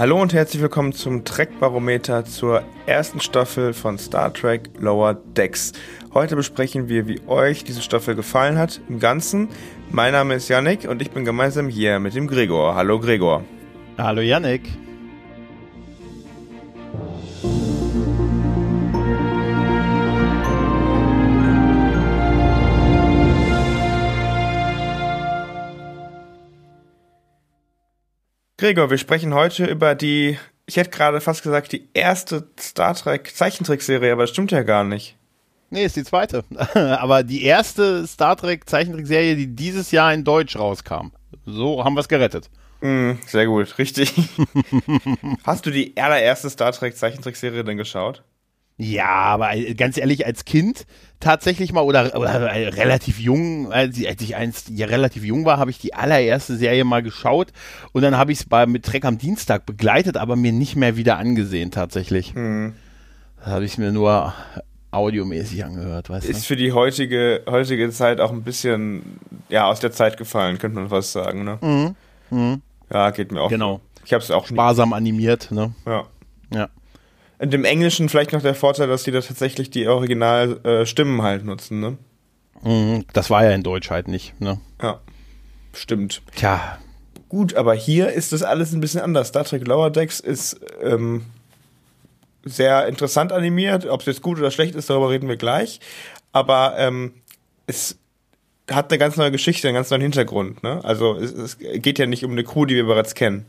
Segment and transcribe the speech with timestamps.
[0.00, 5.74] Hallo und herzlich willkommen zum Trek-Barometer zur ersten Staffel von Star Trek Lower Decks.
[6.14, 9.50] Heute besprechen wir, wie euch diese Staffel gefallen hat im Ganzen.
[9.90, 12.76] Mein Name ist Yannick und ich bin gemeinsam hier mit dem Gregor.
[12.76, 13.44] Hallo Gregor.
[13.98, 14.62] Hallo Yannick.
[28.60, 33.34] Gregor, wir sprechen heute über die, ich hätte gerade fast gesagt, die erste Star Trek
[33.34, 35.16] Zeichentrickserie, aber das stimmt ja gar nicht.
[35.70, 36.44] Nee, ist die zweite.
[36.74, 41.10] aber die erste Star Trek Zeichentrickserie, die dieses Jahr in Deutsch rauskam.
[41.46, 42.50] So haben wir es gerettet.
[42.82, 44.12] Mm, sehr gut, richtig.
[45.44, 48.22] Hast du die allererste Star Trek Zeichentrickserie denn geschaut?
[48.80, 50.86] Ja, aber äh, ganz ehrlich, als Kind
[51.20, 55.70] tatsächlich mal oder, oder äh, relativ jung, als ich, einst ja, relativ jung war, habe
[55.70, 57.48] ich die allererste Serie mal geschaut
[57.92, 61.18] und dann habe ich es mit Trek am Dienstag begleitet, aber mir nicht mehr wieder
[61.18, 62.34] angesehen tatsächlich.
[62.34, 62.72] Mhm.
[63.44, 64.32] Da habe ich mir nur
[64.92, 66.30] audiomäßig angehört, weißt du?
[66.30, 69.20] Ist für die heutige, heutige Zeit auch ein bisschen
[69.50, 71.58] ja, aus der Zeit gefallen, könnte man fast sagen, ne?
[71.60, 71.96] Mhm.
[72.30, 72.62] Mhm.
[72.90, 73.50] Ja, geht mir auch.
[73.50, 73.82] Genau.
[74.06, 74.94] Ich habe es auch sparsam nie.
[74.94, 75.74] animiert, ne?
[75.84, 76.04] Ja.
[76.52, 76.68] Ja.
[77.40, 81.44] Und im Englischen vielleicht noch der Vorteil, dass die da tatsächlich die Originalstimmen äh, halt
[81.44, 81.96] nutzen, ne?
[82.62, 84.60] Mhm, das war ja in Deutsch halt nicht, ne?
[84.82, 85.00] Ja.
[85.72, 86.20] Stimmt.
[86.34, 86.78] Tja.
[87.30, 89.28] Gut, aber hier ist das alles ein bisschen anders.
[89.28, 91.24] Star Trek Lower Decks ist ähm,
[92.44, 93.86] sehr interessant animiert.
[93.86, 95.80] Ob es jetzt gut oder schlecht ist, darüber reden wir gleich.
[96.32, 97.14] Aber ähm,
[97.66, 97.98] es
[98.70, 100.62] hat eine ganz neue Geschichte, einen ganz neuen Hintergrund.
[100.62, 100.84] Ne?
[100.84, 103.46] Also es, es geht ja nicht um eine Crew, die wir bereits kennen.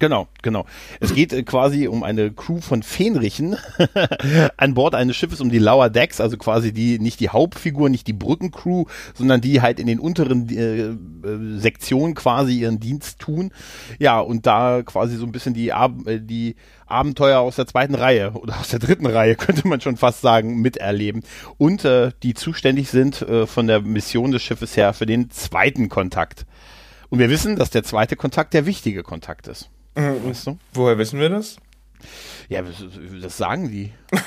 [0.00, 0.64] Genau, genau.
[1.00, 3.56] Es geht äh, quasi um eine Crew von Fähnrichen
[4.56, 8.06] an Bord eines Schiffes um die Lower Decks, also quasi die nicht die Hauptfigur, nicht
[8.06, 13.50] die Brückencrew, sondern die halt in den unteren äh, äh, Sektionen quasi ihren Dienst tun.
[13.98, 16.54] Ja, und da quasi so ein bisschen die, Ab äh, die
[16.86, 20.60] Abenteuer aus der zweiten Reihe oder aus der dritten Reihe, könnte man schon fast sagen,
[20.60, 21.24] miterleben.
[21.56, 25.88] Und äh, die zuständig sind äh, von der Mission des Schiffes her für den zweiten
[25.88, 26.46] Kontakt.
[27.10, 29.70] Und wir wissen, dass der zweite Kontakt der wichtige Kontakt ist.
[29.98, 30.30] Mhm.
[30.30, 30.58] Weißt du?
[30.72, 31.56] Woher wissen wir das?
[32.48, 32.62] Ja,
[33.20, 33.92] das sagen die.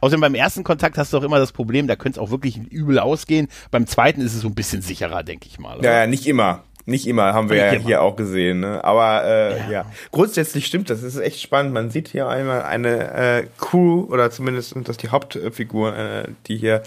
[0.00, 2.56] Außerdem beim ersten Kontakt hast du auch immer das Problem, da könnte es auch wirklich
[2.56, 3.46] übel ausgehen.
[3.70, 5.78] Beim zweiten ist es so ein bisschen sicherer, denke ich mal.
[5.78, 6.00] Oder?
[6.00, 6.64] Ja, nicht immer.
[6.86, 7.84] Nicht immer, haben wir ja immer.
[7.84, 8.58] hier auch gesehen.
[8.60, 8.82] Ne?
[8.82, 9.70] Aber äh, ja.
[9.70, 9.86] ja.
[10.10, 11.02] grundsätzlich stimmt das.
[11.02, 11.72] Das ist echt spannend.
[11.72, 16.82] Man sieht hier einmal eine äh, Crew, oder zumindest das die Hauptfiguren, äh, die hier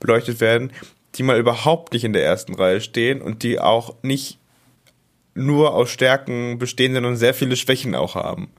[0.00, 0.72] beleuchtet werden,
[1.14, 4.40] die mal überhaupt nicht in der ersten Reihe stehen und die auch nicht
[5.34, 8.50] nur aus Stärken bestehen, sondern sehr viele Schwächen auch haben.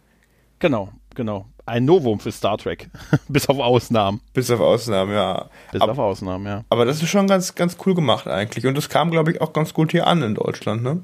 [0.60, 1.46] Genau, genau.
[1.66, 2.90] Ein Novum für Star Trek.
[3.28, 4.22] Bis auf Ausnahmen.
[4.34, 5.50] Bis auf Ausnahmen, ja.
[5.72, 6.64] Bis aber, auf Ausnahmen, ja.
[6.70, 8.66] Aber das ist schon ganz, ganz cool gemacht eigentlich.
[8.68, 11.02] Und das kam, glaube ich, auch ganz gut hier an in Deutschland, ne?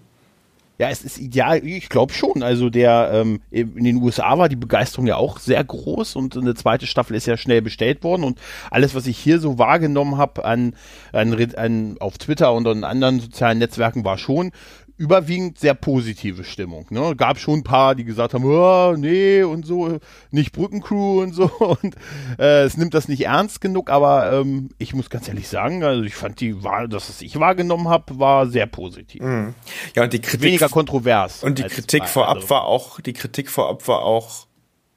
[0.82, 2.42] Ja, es ist ideal, ich glaube schon.
[2.42, 6.56] Also der ähm, in den USA war die Begeisterung ja auch sehr groß und eine
[6.56, 8.40] zweite Staffel ist ja schnell bestellt worden und
[8.72, 10.74] alles, was ich hier so wahrgenommen habe an,
[11.14, 14.52] an, an auf Twitter und an anderen sozialen Netzwerken, war schon
[15.02, 16.86] überwiegend sehr positive Stimmung.
[16.92, 17.16] Ne?
[17.16, 19.98] Gab schon ein paar, die gesagt haben, oh, nee und so,
[20.30, 21.46] nicht Brückencrew und so
[21.82, 21.96] und
[22.38, 26.04] äh, es nimmt das nicht ernst genug, aber ähm, ich muss ganz ehrlich sagen, also
[26.04, 29.24] ich fand die Wahl, das, was ich wahrgenommen habe, war sehr positiv.
[29.24, 29.56] Mhm.
[29.96, 31.44] Ja, und die Kritik weniger kontrovers.
[31.44, 32.50] Und die Kritik vorab also.
[32.52, 34.46] war auch, die Kritik vorab war auch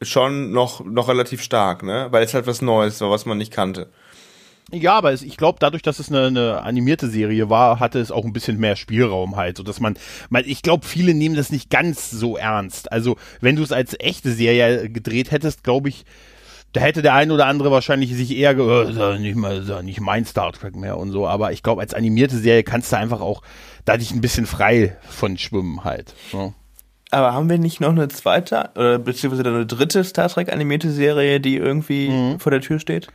[0.02, 2.08] schon noch, noch relativ stark, ne?
[2.10, 3.88] Weil es halt was Neues war, was man nicht kannte.
[4.74, 8.10] Ja, aber es, ich glaube, dadurch, dass es eine, eine, animierte Serie war, hatte es
[8.10, 9.96] auch ein bisschen mehr Spielraum halt, so dass man,
[10.30, 12.90] man ich glaube, viele nehmen das nicht ganz so ernst.
[12.92, 16.04] Also, wenn du es als echte Serie gedreht hättest, glaube ich,
[16.74, 20.52] da hätte der ein oder andere wahrscheinlich sich eher oh, nicht mal, nicht mein Star
[20.52, 21.26] Trek mehr und so.
[21.26, 23.42] Aber ich glaube, als animierte Serie kannst du einfach auch
[23.84, 26.14] da dich ein bisschen frei von schwimmen halt.
[26.32, 26.52] So.
[27.12, 31.38] Aber haben wir nicht noch eine zweite oder beziehungsweise eine dritte Star Trek animierte Serie,
[31.38, 32.40] die irgendwie mhm.
[32.40, 33.06] vor der Tür steht?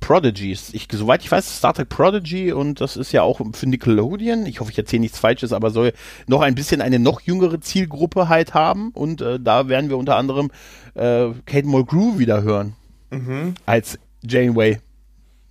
[0.00, 0.70] Prodigies.
[0.72, 4.46] Ich, soweit ich weiß, Star Trek Prodigy und das ist ja auch für Nickelodeon.
[4.46, 5.92] Ich hoffe, ich erzähle nichts Falsches, aber soll
[6.26, 10.16] noch ein bisschen eine noch jüngere Zielgruppe halt haben und äh, da werden wir unter
[10.16, 10.50] anderem
[10.94, 12.74] äh, Kate Mulgrew wieder hören.
[13.10, 13.54] Mhm.
[13.66, 14.78] Als Janeway.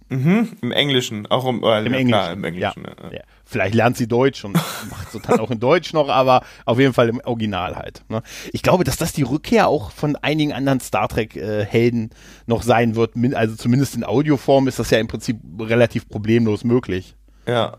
[0.09, 2.07] Mhm, im Englischen, auch im, äh, Im, ja, Englischen.
[2.07, 2.83] Klar, im Englischen.
[2.83, 3.11] Ja.
[3.11, 3.21] ja.
[3.45, 4.53] Vielleicht lernt sie Deutsch und
[4.89, 8.03] macht es dann auch in Deutsch noch, aber auf jeden Fall im Original halt.
[8.09, 8.23] Ne?
[8.51, 12.15] Ich glaube, dass das die Rückkehr auch von einigen anderen Star Trek-Helden äh,
[12.47, 13.13] noch sein wird.
[13.35, 17.15] Also zumindest in Audioform ist das ja im Prinzip relativ problemlos möglich.
[17.47, 17.77] Ja.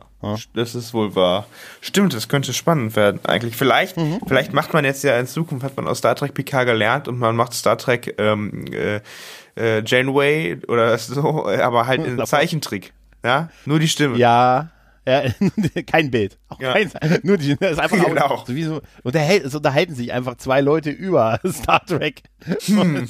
[0.52, 1.46] Das ist wohl wahr.
[1.80, 3.56] Stimmt, das könnte spannend werden eigentlich.
[3.56, 4.20] Vielleicht, mhm.
[4.26, 7.18] vielleicht macht man jetzt ja in Zukunft, hat man aus Star Trek Picard gelernt und
[7.18, 9.00] man macht Star Trek ähm, äh,
[9.60, 12.92] äh, Janeway oder so, aber halt in Zeichentrick.
[13.24, 14.16] Ja, nur die Stimme.
[14.16, 14.70] Ja,
[15.06, 15.24] ja,
[15.86, 16.38] kein Bild.
[16.58, 16.72] Ja.
[16.72, 16.90] Kein,
[17.22, 18.26] nur die, das ist einfach genau.
[18.26, 22.22] Auch, sowieso, unterhält, es unterhalten sich einfach zwei Leute über Star Trek.
[22.66, 23.08] Hm.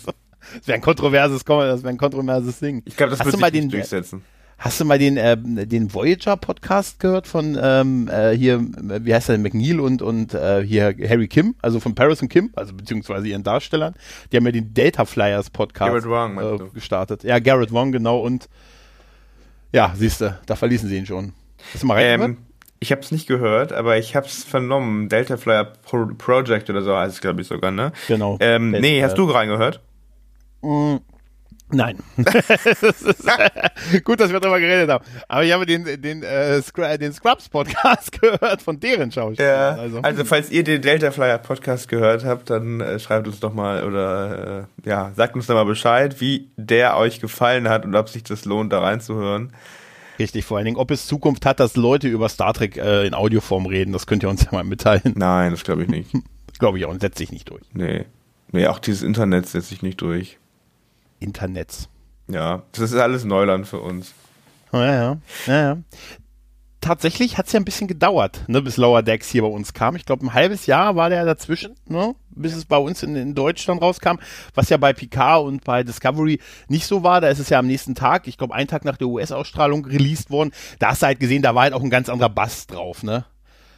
[0.57, 2.83] Das wäre ein kontroverses, das wäre ein kontroverses Ding.
[2.87, 4.25] Ich glaube, das wird sich nicht durchsetzen.
[4.63, 9.39] Hast du mal den, äh, den Voyager-Podcast gehört von ähm, äh, hier, wie heißt der,
[9.39, 13.43] McNeil und, und äh, hier Harry Kim, also von Paris und Kim, also beziehungsweise ihren
[13.43, 13.95] Darstellern.
[14.31, 17.25] Die haben ja den Data Flyers Podcast Wong, äh, gestartet.
[17.25, 18.21] Ja, Garrett Wong, genau.
[18.21, 18.51] Und
[19.73, 21.33] ja, siehst du, da verließen sie ihn schon.
[21.73, 22.37] Hast du mal ähm,
[22.81, 25.09] Ich habe es nicht gehört, aber ich habe es vernommen.
[25.09, 27.93] Delta Flyer Pro Project oder so heißt es, glaube ich, sogar, ne?
[28.09, 28.37] Genau.
[28.41, 29.81] Ähm, nee, hast du reingehört?
[30.61, 30.97] Mm,
[31.73, 31.99] Nein.
[34.05, 35.05] Gut, dass wir darüber geredet haben.
[35.29, 39.77] Aber ich habe den, den, äh, den Scrubs-Podcast gehört von deren Schauspielern.
[39.77, 40.01] Ja, also.
[40.01, 40.25] also.
[40.25, 44.67] falls ihr den Delta Flyer Podcast gehört habt, dann äh, schreibt uns doch mal oder
[44.85, 48.25] äh, ja, sagt uns doch mal Bescheid, wie der euch gefallen hat und ob sich
[48.25, 49.53] das lohnt, da reinzuhören.
[50.19, 53.15] Richtig, vor allen Dingen, ob es Zukunft hat, dass Leute über Star Trek äh, in
[53.15, 55.15] Audioform reden, das könnt ihr uns ja mal mitteilen.
[55.17, 56.11] Nein, das glaube ich nicht.
[56.59, 57.63] glaube ich auch und setzt sich nicht durch.
[57.73, 58.05] Nee.
[58.53, 60.40] Nee, auch dieses Internet setzt sich nicht durch.
[61.21, 61.89] Internets.
[62.29, 64.13] Ja, das ist alles Neuland für uns.
[64.73, 65.79] Ja, ja, ja, ja.
[66.81, 69.97] Tatsächlich hat es ja ein bisschen gedauert, ne, bis Lower Decks hier bei uns kam.
[69.97, 73.35] Ich glaube, ein halbes Jahr war der dazwischen, ne, bis es bei uns in, in,
[73.35, 74.17] Deutschland rauskam,
[74.55, 77.21] was ja bei Picard und bei Discovery nicht so war.
[77.21, 80.31] Da ist es ja am nächsten Tag, ich glaube, einen Tag nach der US-Ausstrahlung released
[80.31, 80.53] worden.
[80.79, 83.27] Da hast du halt gesehen, da war halt auch ein ganz anderer Bass drauf, ne?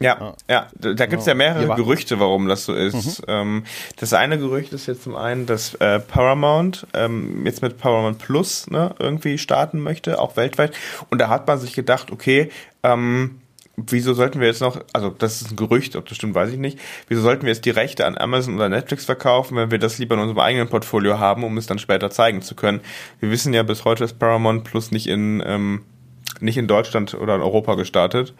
[0.03, 3.21] Ja, ja, da gibt es ja mehrere Gerüchte, warum das so ist.
[3.21, 3.25] Mhm.
[3.29, 3.63] Ähm,
[3.95, 8.69] das eine Gerücht ist jetzt zum einen, dass äh, Paramount ähm, jetzt mit Paramount Plus
[8.69, 10.75] ne, irgendwie starten möchte, auch weltweit.
[11.09, 12.49] Und da hat man sich gedacht, okay,
[12.83, 13.39] ähm,
[13.77, 16.57] wieso sollten wir jetzt noch, also das ist ein Gerücht, ob das stimmt, weiß ich
[16.59, 19.99] nicht, wieso sollten wir jetzt die Rechte an Amazon oder Netflix verkaufen, wenn wir das
[19.99, 22.81] lieber in unserem eigenen Portfolio haben, um es dann später zeigen zu können.
[23.21, 25.83] Wir wissen ja, bis heute ist Paramount Plus nicht in, ähm,
[26.41, 28.33] nicht in Deutschland oder in Europa gestartet.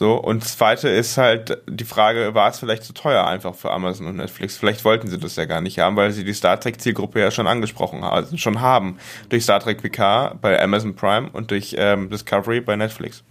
[0.00, 4.06] So, und zweite ist halt die Frage, war es vielleicht zu teuer einfach für Amazon
[4.06, 4.56] und Netflix?
[4.56, 7.30] Vielleicht wollten sie das ja gar nicht haben, weil sie die Star Trek Zielgruppe ja
[7.30, 8.96] schon angesprochen haben, also schon haben.
[9.28, 13.22] Durch Star Trek PK bei Amazon Prime und durch ähm, Discovery bei Netflix.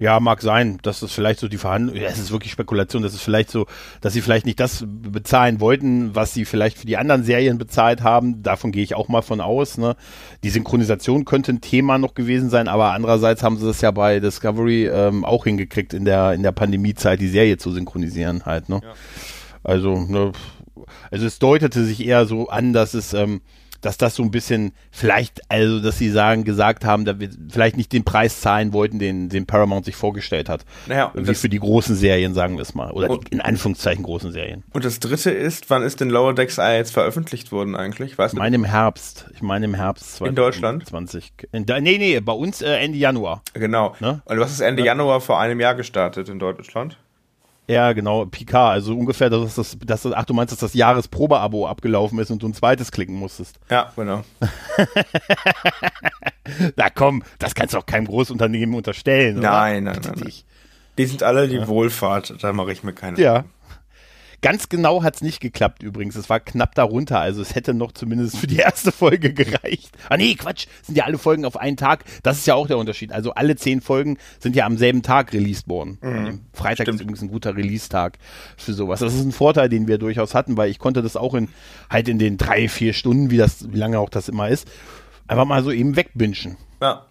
[0.00, 3.14] Ja, mag sein, dass es vielleicht so die Verhandlung, ja, es ist wirklich Spekulation, dass
[3.14, 3.66] es vielleicht so,
[4.00, 8.02] dass sie vielleicht nicht das bezahlen wollten, was sie vielleicht für die anderen Serien bezahlt
[8.02, 8.44] haben.
[8.44, 9.76] Davon gehe ich auch mal von aus.
[9.76, 9.96] Ne?
[10.44, 14.20] Die Synchronisation könnte ein Thema noch gewesen sein, aber andererseits haben sie das ja bei
[14.20, 18.68] Discovery ähm, auch hingekriegt, in der, in der Pandemiezeit die Serie zu synchronisieren halt.
[18.68, 18.80] Ne?
[18.82, 18.92] Ja.
[19.64, 20.30] Also, ne,
[21.10, 23.40] also es deutete sich eher so an, dass es ähm,
[23.80, 27.76] dass das so ein bisschen vielleicht, also dass sie sagen, gesagt haben, dass wir vielleicht
[27.76, 30.64] nicht den Preis zahlen wollten, den, den Paramount sich vorgestellt hat.
[30.86, 32.90] Naja, Wie für die großen Serien, sagen wir es mal.
[32.90, 34.64] Oder die, in Anführungszeichen großen Serien.
[34.72, 38.18] Und das dritte ist, wann ist denn Lower Decks jetzt veröffentlicht worden eigentlich?
[38.18, 39.26] Weißt ich meine im Herbst.
[39.34, 40.28] Ich meine im Herbst 2020.
[40.28, 40.86] In Deutschland?
[40.88, 41.32] 20.
[41.52, 43.42] In, nee, nee, bei uns äh, Ende Januar.
[43.54, 43.94] Genau.
[44.00, 44.22] Ne?
[44.24, 44.86] Und du hast es Ende ja.
[44.86, 46.98] Januar vor einem Jahr gestartet in Deutschland?
[47.68, 52.18] Ja, genau, Picard, also ungefähr, dass das, dass, ach, du meinst, dass das Jahresprobeabo abgelaufen
[52.18, 53.60] ist und du ein zweites klicken musstest.
[53.70, 54.24] Ja, genau.
[56.76, 59.50] Na komm, das kannst du auch keinem Großunternehmen unterstellen, oder?
[59.50, 60.32] Nein, nein, nein.
[60.96, 61.68] Die sind alle die ja.
[61.68, 63.20] Wohlfahrt, da mache ich mir keine.
[63.20, 63.44] Ja.
[64.40, 66.14] Ganz genau hat es nicht geklappt übrigens.
[66.14, 67.18] Es war knapp darunter.
[67.18, 69.90] Also es hätte noch zumindest für die erste Folge gereicht.
[70.08, 70.66] Ah nee, Quatsch.
[70.82, 72.04] Sind ja alle Folgen auf einen Tag.
[72.22, 73.12] Das ist ja auch der Unterschied.
[73.12, 75.98] Also alle zehn Folgen sind ja am selben Tag released worden.
[76.00, 76.40] Mhm.
[76.52, 76.96] Freitag Stimmt.
[76.96, 78.18] ist übrigens ein guter Release-Tag
[78.56, 79.00] für sowas.
[79.00, 81.48] Das ist ein Vorteil, den wir durchaus hatten, weil ich konnte das auch in
[81.90, 84.68] halt in den drei, vier Stunden, wie das, wie lange auch das immer ist,
[85.26, 86.56] einfach mal so eben wegbinschen.
[86.80, 87.06] Ja.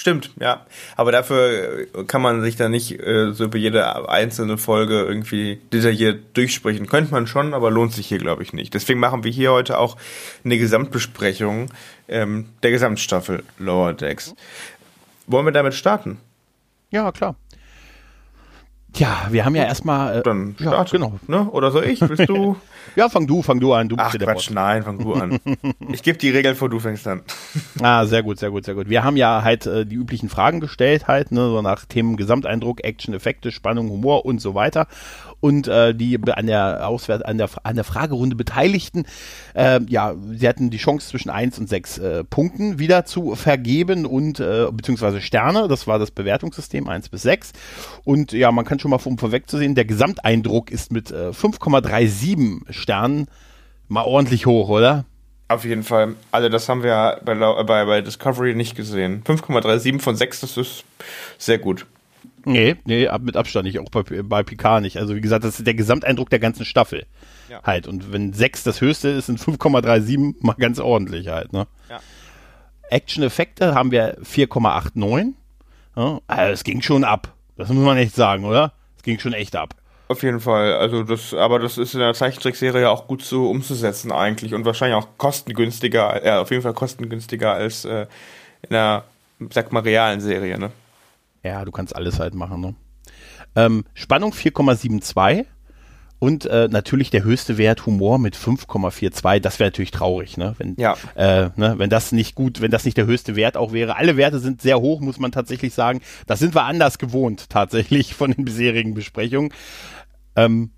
[0.00, 0.64] Stimmt, ja.
[0.96, 5.60] Aber dafür äh, kann man sich da nicht äh, so über jede einzelne Folge irgendwie
[5.74, 6.86] detailliert durchsprechen.
[6.86, 8.72] Könnte man schon, aber lohnt sich hier, glaube ich, nicht.
[8.72, 9.98] Deswegen machen wir hier heute auch
[10.42, 11.66] eine Gesamtbesprechung
[12.08, 14.34] ähm, der Gesamtstaffel Lower Decks.
[15.26, 16.16] Wollen wir damit starten?
[16.90, 17.36] Ja, klar.
[18.92, 20.18] Tja, wir haben ja erstmal.
[20.18, 21.18] Äh, Dann start, ja, genau.
[21.26, 21.48] Ne?
[21.50, 22.00] Oder soll ich?
[22.00, 22.56] Willst du?
[22.96, 23.88] ja, fang du, fang du an.
[23.88, 25.38] Du Ach, Quatsch, nein, fang du an.
[25.92, 27.22] ich gebe die Regeln vor, du fängst an.
[27.82, 28.88] ah, sehr gut, sehr gut, sehr gut.
[28.88, 32.82] Wir haben ja halt äh, die üblichen Fragen gestellt, halt, ne, so nach Themen Gesamteindruck,
[32.82, 34.86] Action, Effekte, Spannung, Humor und so weiter.
[35.40, 39.04] Und äh, die an der Auswert an der an der Fragerunde Beteiligten,
[39.54, 44.06] äh, ja, sie hatten die Chance zwischen eins und sechs äh, Punkten wieder zu vergeben
[44.06, 47.52] und äh, beziehungsweise Sterne, das war das Bewertungssystem eins bis sechs
[48.04, 53.26] und ja, man kann schon mal um vorwegzusehen, der Gesamteindruck ist mit äh, 5,37 Sternen
[53.88, 55.04] mal ordentlich hoch, oder?
[55.50, 56.14] Auf jeden Fall.
[56.30, 59.24] Also das haben wir bei, bei, bei Discovery nicht gesehen.
[59.24, 60.84] 5,37 von 6, das ist
[61.38, 61.86] sehr gut.
[62.44, 64.96] Nee, nee, mit Abstand nicht, auch bei, bei Picard nicht.
[64.96, 67.06] Also wie gesagt, das ist der Gesamteindruck der ganzen Staffel.
[67.48, 67.62] Ja.
[67.64, 67.86] Halt.
[67.86, 71.66] Und wenn 6 das höchste ist, sind 5,37 mal ganz ordentlich halt, ne?
[71.88, 72.00] Ja.
[72.90, 75.32] Action-Effekte haben wir 4,89.
[75.96, 77.34] Ja, also es ging schon ab.
[77.56, 78.72] Das muss man echt sagen, oder?
[78.96, 79.74] Es ging schon echt ab.
[80.08, 80.74] Auf jeden Fall.
[80.74, 84.96] Also das, aber das ist in der Zeichentrickserie auch gut so umzusetzen eigentlich und wahrscheinlich
[84.96, 88.06] auch kostengünstiger, ja, auf jeden Fall kostengünstiger als äh,
[88.62, 89.04] in der,
[89.50, 90.72] sag mal, realen Serie, ne?
[91.42, 92.74] Ja, du kannst alles halt machen, ne?
[93.56, 95.46] Ähm, Spannung 4,72
[96.20, 99.40] und äh, natürlich der höchste Wert Humor mit 5,42.
[99.40, 100.54] Das wäre natürlich traurig, ne?
[100.58, 100.96] Wenn, ja.
[101.16, 101.74] äh, ne?
[101.78, 103.96] wenn das nicht gut, wenn das nicht der höchste Wert auch wäre.
[103.96, 106.00] Alle Werte sind sehr hoch, muss man tatsächlich sagen.
[106.26, 109.52] Das sind wir anders gewohnt tatsächlich von den bisherigen Besprechungen.
[110.36, 110.70] Ähm,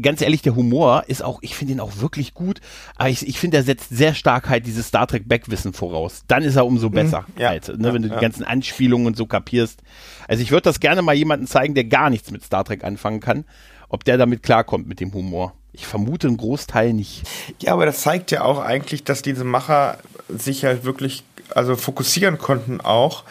[0.00, 2.60] ganz ehrlich, der Humor ist auch, ich finde ihn auch wirklich gut,
[2.96, 6.24] aber ich, ich finde, er setzt sehr stark halt dieses Star Trek Backwissen voraus.
[6.28, 6.94] Dann ist er umso mhm.
[6.94, 8.14] besser, mhm, ja, halt, ne, ja, wenn du ja.
[8.14, 9.82] die ganzen Anspielungen und so kapierst.
[10.28, 13.20] Also ich würde das gerne mal jemandem zeigen, der gar nichts mit Star Trek anfangen
[13.20, 13.44] kann,
[13.88, 15.54] ob der damit klarkommt mit dem Humor.
[15.72, 17.24] Ich vermute einen Großteil nicht.
[17.60, 21.22] Ja, aber das zeigt ja auch eigentlich, dass diese Macher sich halt wirklich
[21.54, 23.24] also fokussieren konnten auch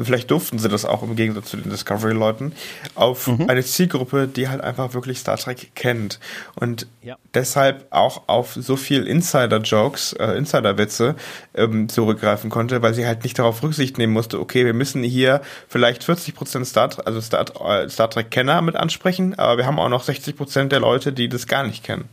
[0.00, 2.52] vielleicht durften sie das auch im Gegensatz zu den Discovery-Leuten,
[2.94, 3.48] auf mhm.
[3.48, 6.20] eine Zielgruppe, die halt einfach wirklich Star Trek kennt.
[6.54, 7.16] Und ja.
[7.34, 11.16] deshalb auch auf so viel Insider-Jokes, äh, Insider-Witze
[11.54, 15.40] ähm, zurückgreifen konnte, weil sie halt nicht darauf Rücksicht nehmen musste, okay, wir müssen hier
[15.68, 19.88] vielleicht 40 Prozent Star, also Star, äh, Star Trek-Kenner mit ansprechen, aber wir haben auch
[19.88, 22.08] noch 60 Prozent der Leute, die das gar nicht kennen.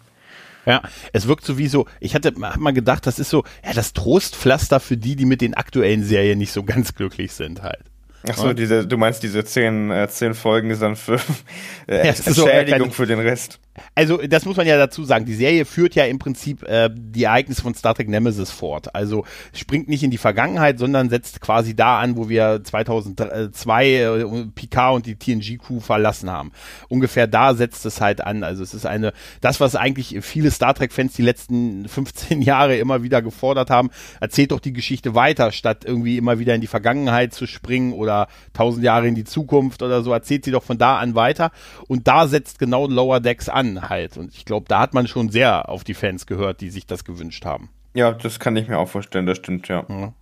[0.66, 0.82] Ja,
[1.14, 3.94] es wirkt so wie so, ich hatte hab mal gedacht, das ist so, ja, das
[3.94, 7.86] Trostpflaster für die, die mit den aktuellen Serien nicht so ganz glücklich sind halt.
[8.30, 11.16] Ach so, diese, du meinst diese zehn, äh, zehn Folgen ist dann für
[11.88, 13.60] äh, ja, Entschädigung so, für den Rest.
[13.94, 15.26] Also, das muss man ja dazu sagen.
[15.26, 18.96] Die Serie führt ja im Prinzip äh, die Ereignisse von Star Trek Nemesis fort.
[18.96, 24.46] Also springt nicht in die Vergangenheit, sondern setzt quasi da an, wo wir 2002 äh,
[24.56, 26.52] Picard und die TNG-Crew verlassen haben.
[26.88, 28.44] Ungefähr da setzt es halt an.
[28.44, 33.04] Also es ist eine, das, was eigentlich viele Star Trek-Fans die letzten 15 Jahre immer
[33.04, 33.90] wieder gefordert haben,
[34.22, 38.15] erzählt doch die Geschichte weiter, statt irgendwie immer wieder in die Vergangenheit zu springen oder
[38.54, 40.12] tausend Jahre in die Zukunft oder so.
[40.12, 41.52] Erzählt sie doch von da an weiter.
[41.88, 44.18] Und da setzt genau Lower Decks an halt.
[44.18, 47.04] Und ich glaube, da hat man schon sehr auf die Fans gehört, die sich das
[47.04, 47.70] gewünscht haben.
[47.94, 49.86] Ja, das kann ich mir auch vorstellen, das stimmt, ja.
[49.88, 50.14] ja.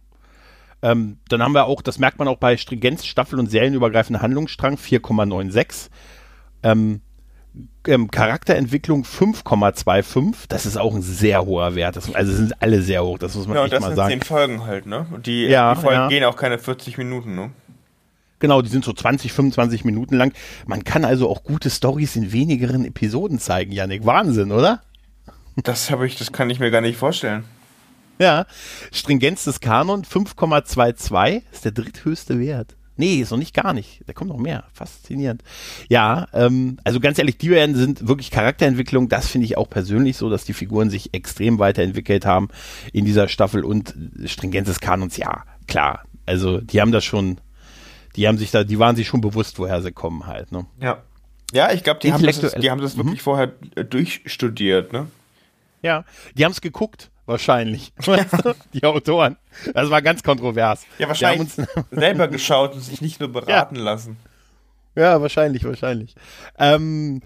[0.84, 4.76] Ähm, dann haben wir auch, das merkt man auch bei Stringenz, Staffel- und serienübergreifender Handlungsstrang
[4.76, 5.90] 4,96.
[6.62, 7.02] Ähm,
[7.88, 11.96] ähm, Charakterentwicklung 5,25, das ist auch ein sehr hoher Wert.
[11.96, 13.98] Das, also sind alle sehr hoch, das muss man ja, echt mal sagen.
[13.98, 15.06] Ja, das sind Folgen halt, ne?
[15.12, 16.08] Und die, ja, die Folgen ja.
[16.08, 17.52] gehen auch keine 40 Minuten, ne?
[18.44, 20.34] Genau, die sind so 20, 25 Minuten lang.
[20.68, 24.06] Man kann also auch gute Stories in wenigeren Episoden zeigen, Janik.
[24.06, 24.82] Wahnsinn, oder?
[25.56, 27.46] Das habe ich, das kann ich mir gar nicht vorstellen.
[28.20, 28.46] Ja,
[28.92, 32.76] Stringenz des Kanon 5,22 ist der dritthöchste Wert.
[32.98, 34.02] Nee, ist noch nicht gar nicht.
[34.08, 34.66] Da kommt noch mehr.
[34.74, 35.42] Faszinierend.
[35.88, 39.08] Ja, ähm, also ganz ehrlich, die werden sind wirklich Charakterentwicklung.
[39.08, 42.50] Das finde ich auch persönlich so, dass die Figuren sich extrem weiterentwickelt haben
[42.92, 43.96] in dieser Staffel und
[44.26, 46.04] Stringenz des Kanons, ja, klar.
[46.26, 47.38] Also die haben das schon
[48.16, 50.66] die haben sich da, die waren sich schon bewusst, woher sie kommen halt, ne?
[50.80, 51.04] Ja.
[51.52, 53.24] Ja, ich glaube, die, haben das, die haben das wirklich mhm.
[53.24, 55.08] vorher äh, durchstudiert, ne?
[55.84, 56.04] Ja,
[56.34, 57.94] die haben es geguckt, wahrscheinlich.
[58.74, 59.38] die Autoren.
[59.74, 60.86] Das war ganz kontrovers.
[60.98, 61.50] Ja, wahrscheinlich
[61.92, 63.82] selber geschaut und sich nicht nur beraten ja.
[63.84, 64.18] lassen.
[64.96, 66.16] Ja, wahrscheinlich, wahrscheinlich.
[66.58, 67.22] Ähm,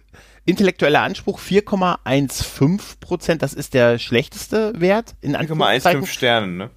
[0.46, 5.16] intellektueller Anspruch 4,15 Prozent, das ist der schlechteste Wert.
[5.24, 6.70] 4,15 Sterne, ne?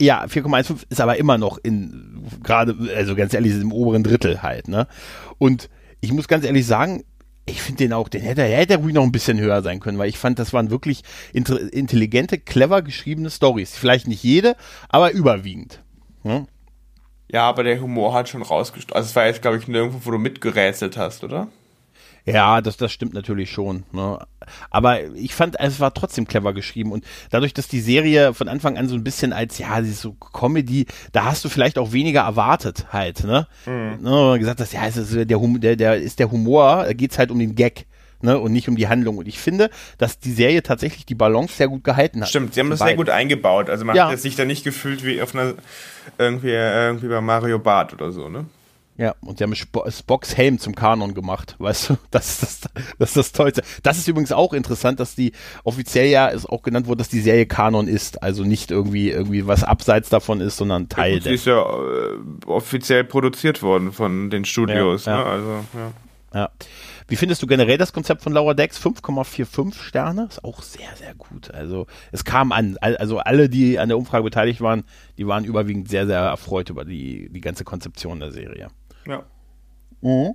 [0.00, 4.68] Ja, 4,15 ist aber immer noch in, gerade, also ganz ehrlich, im oberen Drittel halt,
[4.68, 4.86] ne?
[5.38, 7.02] Und ich muss ganz ehrlich sagen,
[7.46, 10.08] ich finde den auch, den hätte, hätte ruhig noch ein bisschen höher sein können, weil
[10.08, 13.76] ich fand, das waren wirklich intelligente, clever geschriebene Stories.
[13.76, 14.56] Vielleicht nicht jede,
[14.88, 15.80] aber überwiegend.
[16.22, 16.48] Hm?
[17.30, 18.96] Ja, aber der Humor hat schon rausgestoßen.
[18.96, 21.48] Also es war jetzt, glaube ich, nirgendwo, wo du mitgerätselt hast, oder?
[22.26, 23.84] Ja, das, das stimmt natürlich schon.
[23.92, 24.18] Ne?
[24.70, 28.76] Aber ich fand, es war trotzdem clever geschrieben und dadurch, dass die Serie von Anfang
[28.76, 31.92] an so ein bisschen als, ja, sie ist so Comedy, da hast du vielleicht auch
[31.92, 33.46] weniger erwartet halt, ne?
[33.64, 33.98] Mhm.
[34.02, 37.30] ne gesagt hast, ja, es ist der, der, der ist der Humor, da geht's halt
[37.30, 37.86] um den Gag.
[38.22, 39.18] Ne, und nicht um die Handlung.
[39.18, 39.68] Und ich finde,
[39.98, 42.30] dass die Serie tatsächlich die Balance sehr gut gehalten hat.
[42.30, 43.68] Stimmt, sie haben das sehr gut eingebaut.
[43.68, 44.08] Also man ja.
[44.08, 45.52] hat sich da nicht gefühlt wie auf einer
[46.16, 48.46] irgendwie, irgendwie bei Mario Bart oder so, ne?
[48.98, 51.98] Ja, und sie haben Spocks Helm zum Kanon gemacht, weißt du?
[52.10, 52.60] Das ist das,
[52.98, 53.62] das ist das Tollste.
[53.82, 55.32] Das ist übrigens auch interessant, dass die
[55.64, 58.22] offiziell ja ist auch genannt wurde, dass die Serie Kanon ist.
[58.22, 61.60] Also nicht irgendwie, irgendwie was abseits davon ist, sondern Teil ja, gut, Sie ist ja
[61.60, 65.24] äh, offiziell produziert worden von den Studios, ja, ja.
[65.24, 65.30] Ne?
[65.30, 65.92] Also, ja.
[66.34, 66.50] Ja.
[67.08, 68.78] Wie findest du generell das Konzept von Lower Decks?
[68.78, 71.50] 5,45 Sterne ist auch sehr, sehr gut.
[71.52, 74.84] Also es kam an, also alle, die an der Umfrage beteiligt waren,
[75.16, 78.68] die waren überwiegend sehr, sehr erfreut über die, die ganze Konzeption der Serie.
[79.06, 79.22] Ja.
[80.00, 80.34] Mhm.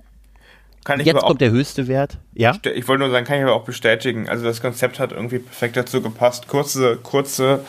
[0.98, 2.18] Jetzt kommt der höchste Wert.
[2.34, 2.56] Ja.
[2.74, 4.28] Ich wollte nur sagen, kann ich aber auch bestätigen.
[4.28, 6.48] Also das Konzept hat irgendwie perfekt dazu gepasst.
[6.48, 7.64] Kurze, kurze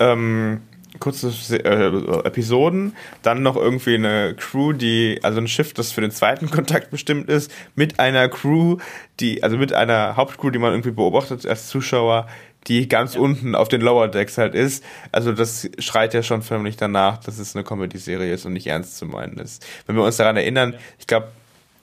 [0.00, 0.62] ähm,
[0.98, 1.30] kurze
[1.64, 6.50] äh, Episoden, dann noch irgendwie eine Crew, die, also ein Schiff, das für den zweiten
[6.50, 8.78] Kontakt bestimmt ist, mit einer Crew,
[9.20, 12.26] die, also mit einer Hauptcrew, die man irgendwie beobachtet als Zuschauer,
[12.66, 13.20] die ganz ja.
[13.20, 14.84] unten auf den Lower Decks halt ist.
[15.12, 18.96] Also das schreit ja schon förmlich danach, dass es eine Comedy-Serie ist und nicht ernst
[18.96, 19.64] zu meinen ist.
[19.86, 20.78] Wenn wir uns daran erinnern, ja.
[20.98, 21.28] ich glaube,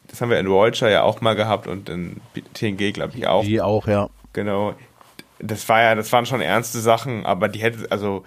[0.07, 2.21] das haben wir in Vulture ja auch mal gehabt und in
[2.53, 3.43] TNG, glaube ich, auch.
[3.43, 4.09] Die auch, ja.
[4.33, 4.75] Genau.
[5.39, 8.23] Das war ja, das waren schon ernste Sachen, aber die hätte, also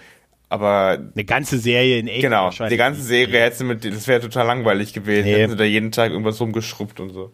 [0.49, 2.23] aber eine ganze Serie in echt.
[2.23, 5.27] Genau, die ganze Serie hätte mit, das wäre total langweilig gewesen.
[5.27, 5.35] Nee.
[5.35, 7.33] Hätten sie da jeden Tag irgendwas rumgeschrubbt und so.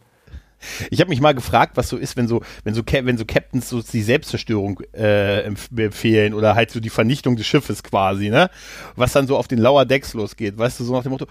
[0.91, 3.69] Ich habe mich mal gefragt, was so ist, wenn so, wenn so, wenn so Captains
[3.69, 8.51] so die Selbstzerstörung äh, empfehlen oder halt so die Vernichtung des Schiffes quasi, ne?
[8.97, 11.27] Was dann so auf den Lower Decks losgeht, weißt du, so nach dem Motto,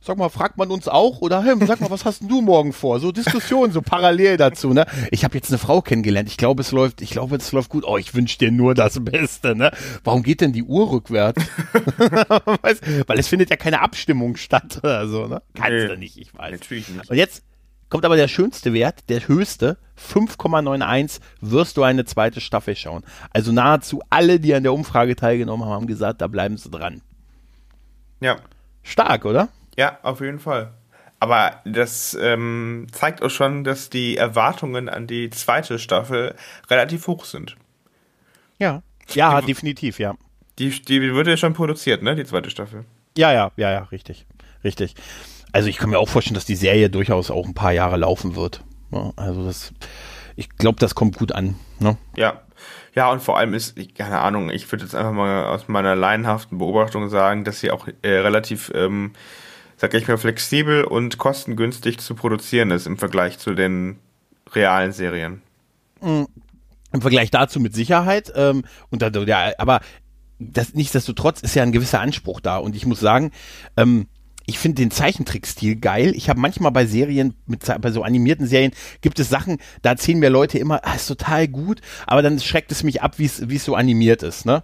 [0.00, 1.20] Sag mal, fragt man uns auch?
[1.20, 3.00] Oder hey, sag mal, was hast denn du morgen vor?
[3.00, 4.86] So Diskussionen, so parallel dazu, ne?
[5.10, 6.28] Ich habe jetzt eine Frau kennengelernt.
[6.28, 7.84] Ich glaube, es läuft, ich glaube, es läuft gut.
[7.84, 9.72] Oh, ich wünsche dir nur das Beste, ne?
[10.04, 11.44] Warum geht denn die Uhr rückwärts?
[13.06, 15.42] Weil es findet ja keine Abstimmung statt oder so, ne?
[15.54, 16.52] Kannst nee, du nicht, ich weiß.
[16.52, 17.10] Natürlich nicht.
[17.10, 17.42] Und jetzt
[17.88, 23.02] kommt aber der schönste Wert, der höchste, 5,91, wirst du eine zweite Staffel schauen.
[23.32, 27.02] Also nahezu alle, die an der Umfrage teilgenommen haben, haben gesagt, da bleiben sie dran.
[28.20, 28.36] Ja.
[28.82, 29.48] Stark, oder?
[29.76, 30.72] Ja, auf jeden Fall.
[31.20, 36.34] Aber das ähm, zeigt auch schon, dass die Erwartungen an die zweite Staffel
[36.70, 37.56] relativ hoch sind.
[38.58, 38.82] Ja,
[39.14, 40.14] ja, die, definitiv, ja.
[40.58, 42.84] Die, die wird ja schon produziert, ne, die zweite Staffel.
[43.16, 44.26] Ja, ja, ja, ja, richtig,
[44.62, 44.94] richtig.
[45.52, 48.36] Also ich kann mir auch vorstellen, dass die Serie durchaus auch ein paar Jahre laufen
[48.36, 48.62] wird.
[48.90, 49.72] Ja, also das,
[50.36, 51.56] ich glaube, das kommt gut an.
[51.78, 51.96] Ne?
[52.16, 52.42] Ja,
[52.94, 56.58] ja, und vor allem ist, keine Ahnung, ich würde jetzt einfach mal aus meiner laienhaften
[56.58, 59.12] Beobachtung sagen, dass sie auch äh, relativ ähm,
[59.78, 63.98] sag ich mal, flexibel und kostengünstig zu produzieren ist im Vergleich zu den
[64.52, 65.40] realen Serien.
[66.02, 66.26] Mhm.
[66.92, 68.32] Im Vergleich dazu mit Sicherheit.
[68.34, 69.80] Ähm, und da, ja, aber
[70.38, 72.58] das, nichtsdestotrotz ist ja ein gewisser Anspruch da.
[72.58, 73.30] Und ich muss sagen,
[73.76, 74.08] ähm,
[74.48, 76.14] ich finde den Zeichentrickstil geil.
[76.16, 80.18] Ich habe manchmal bei Serien, mit, bei so animierten Serien, gibt es Sachen, da erzählen
[80.18, 83.64] mir Leute immer, ah, ist total gut, aber dann schreckt es mich ab, wie es
[83.64, 84.46] so animiert ist.
[84.46, 84.62] Ne?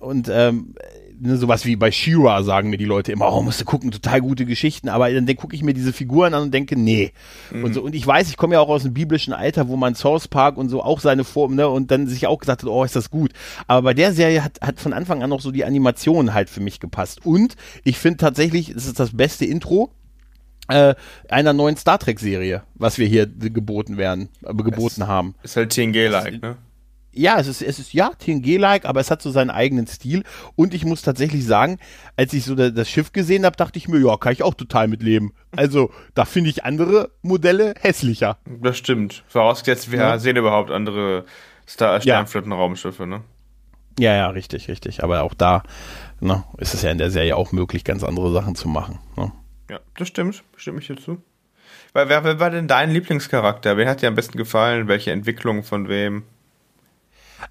[0.00, 0.74] Und ähm,
[1.20, 4.20] ne, sowas wie bei Shira sagen mir die Leute immer, oh, musst du gucken, total
[4.20, 7.12] gute Geschichten, aber dann, dann gucke ich mir diese Figuren an und denke, nee.
[7.52, 7.64] Mhm.
[7.64, 9.94] Und so, und ich weiß, ich komme ja auch aus dem biblischen Alter, wo man
[9.94, 12.84] Source Park und so auch seine Form, ne, und dann sich auch gesagt hat, oh,
[12.84, 13.32] ist das gut.
[13.66, 16.60] Aber bei der Serie hat, hat von Anfang an noch so die Animation halt für
[16.60, 17.24] mich gepasst.
[17.24, 19.90] Und ich finde tatsächlich, es ist das beste Intro,
[20.68, 20.94] äh,
[21.28, 25.34] einer neuen Star Trek Serie, was wir hier geboten werden, äh, geboten es haben.
[25.42, 26.56] Ist halt TNG-like, ne?
[27.12, 30.22] Ja, es ist, es ist ja TNG-like, aber es hat so seinen eigenen Stil.
[30.56, 31.78] Und ich muss tatsächlich sagen,
[32.16, 34.54] als ich so da, das Schiff gesehen habe, dachte ich mir, ja, kann ich auch
[34.54, 35.32] total mitleben.
[35.56, 38.38] Also, da finde ich andere Modelle hässlicher.
[38.46, 39.24] Das stimmt.
[39.28, 40.18] Vorausgesetzt, wir ja.
[40.18, 41.24] sehen überhaupt andere
[41.66, 43.22] Star Sternflottenraumschiffe, ne?
[43.98, 45.02] Ja, ja, richtig, richtig.
[45.02, 45.62] Aber auch da
[46.20, 48.98] ne, ist es ja in der Serie auch möglich, ganz andere Sachen zu machen.
[49.16, 49.32] Ne?
[49.68, 50.42] Ja, das stimmt.
[50.56, 51.22] Stimme ich hierzu.
[51.92, 53.76] Wer, wer, wer war denn dein Lieblingscharakter?
[53.76, 54.88] Wen hat dir am besten gefallen?
[54.88, 56.24] Welche Entwicklung von wem?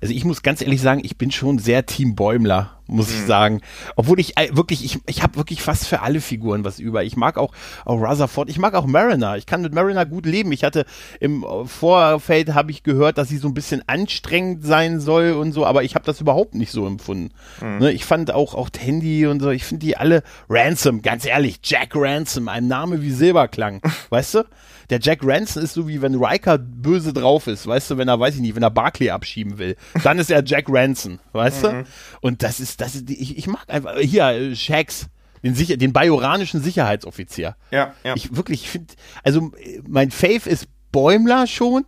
[0.01, 3.15] Also ich muss ganz ehrlich sagen, ich bin schon sehr Team Bäumler, muss mhm.
[3.15, 3.61] ich sagen.
[3.95, 7.03] Obwohl ich äh, wirklich, ich, ich habe wirklich fast für alle Figuren was über.
[7.03, 7.53] Ich mag auch,
[7.85, 9.37] auch Rutherford, ich mag auch Mariner.
[9.37, 10.51] Ich kann mit Mariner gut leben.
[10.51, 10.85] Ich hatte
[11.19, 15.65] im Vorfeld habe ich gehört, dass sie so ein bisschen anstrengend sein soll und so,
[15.65, 17.33] aber ich habe das überhaupt nicht so empfunden.
[17.61, 17.77] Mhm.
[17.79, 21.59] Ne, ich fand auch auch Tandy und so, ich finde die alle Ransom, ganz ehrlich,
[21.63, 24.43] Jack Ransom, ein Name wie Silberklang, weißt du?
[24.89, 28.19] der Jack Ransom ist so wie wenn Riker böse drauf ist, weißt du, wenn er,
[28.19, 31.67] weiß ich nicht, wenn er Barclay abschieben will, dann ist er Jack Ransom, weißt mhm.
[31.67, 31.83] du?
[32.21, 35.07] Und das ist, das ist, ich, ich mag einfach, hier, Shax,
[35.43, 37.55] den, Sicher den bajoranischen Sicherheitsoffizier.
[37.71, 38.15] Ja, ja.
[38.15, 39.51] Ich wirklich finde, also
[39.87, 41.85] mein Faith ist Bäumler schon,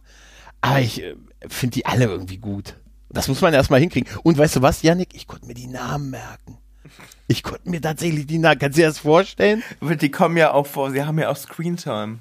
[0.61, 1.15] aber ich äh,
[1.47, 2.75] finde die alle irgendwie gut.
[3.09, 4.09] Das muss man erstmal hinkriegen.
[4.23, 5.09] Und weißt du was, Yannick?
[5.13, 6.57] Ich konnte mir die Namen merken.
[7.27, 9.63] Ich konnte mir tatsächlich die Namen, kannst du dir das vorstellen?
[9.81, 12.19] Die kommen ja auch vor, sie haben ja auch Screentime.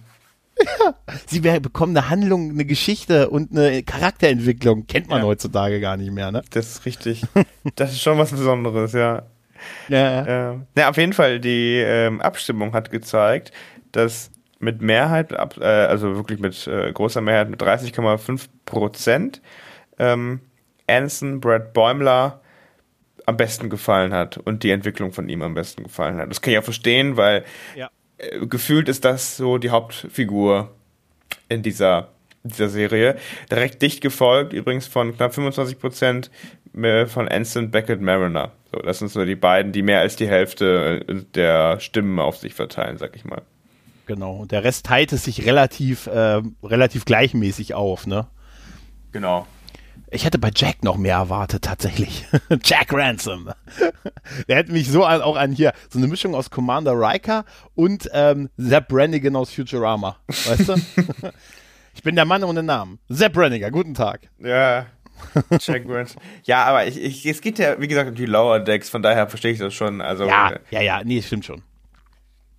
[0.78, 0.94] Ja,
[1.26, 4.86] sie bekommen eine Handlung, eine Geschichte und eine Charakterentwicklung.
[4.86, 5.24] Kennt man ja.
[5.24, 6.42] heutzutage gar nicht mehr, ne?
[6.50, 7.22] Das ist richtig.
[7.76, 9.22] Das ist schon was Besonderes, ja.
[9.88, 10.52] Ja.
[10.52, 13.52] Äh, ja, auf jeden Fall, die ähm, Abstimmung hat gezeigt,
[13.92, 19.42] dass mit Mehrheit, äh, also wirklich mit äh, großer Mehrheit, mit 30,5 Prozent,
[19.98, 20.40] ähm,
[20.86, 22.40] Anson Brad Bäumler
[23.26, 26.30] am besten gefallen hat und die Entwicklung von ihm am besten gefallen hat.
[26.30, 27.44] Das kann ich auch verstehen, weil
[27.76, 27.90] ja.
[28.20, 30.70] Äh, gefühlt ist das so die Hauptfigur
[31.48, 32.08] in dieser,
[32.42, 33.16] dieser Serie.
[33.50, 36.30] Direkt dicht gefolgt, übrigens von knapp 25 Prozent
[36.74, 38.52] äh, von Anson Beckett Mariner.
[38.72, 42.36] So, das sind so die beiden, die mehr als die Hälfte äh, der Stimmen auf
[42.36, 43.42] sich verteilen, sag ich mal.
[44.06, 44.36] Genau.
[44.36, 48.26] Und der Rest teilt es sich relativ, äh, relativ gleichmäßig auf, ne?
[49.12, 49.46] Genau.
[50.10, 52.26] Ich hätte bei Jack noch mehr erwartet, tatsächlich.
[52.64, 53.50] Jack Ransom.
[54.48, 58.08] Der hätte mich so an, auch an hier, so eine Mischung aus Commander Riker und
[58.12, 60.16] ähm, Zap Brannigan aus Futurama.
[60.26, 60.74] Weißt du?
[61.94, 62.98] ich bin der Mann ohne Namen.
[63.12, 64.28] Zap Brannigan, guten Tag.
[64.38, 64.86] Ja.
[65.60, 66.20] Jack Ransom.
[66.44, 69.28] Ja, aber ich, ich, es geht ja, wie gesagt, um die Lower Decks, von daher
[69.28, 70.00] verstehe ich das schon.
[70.00, 71.62] Also, ja, ja, ja, nee, stimmt schon.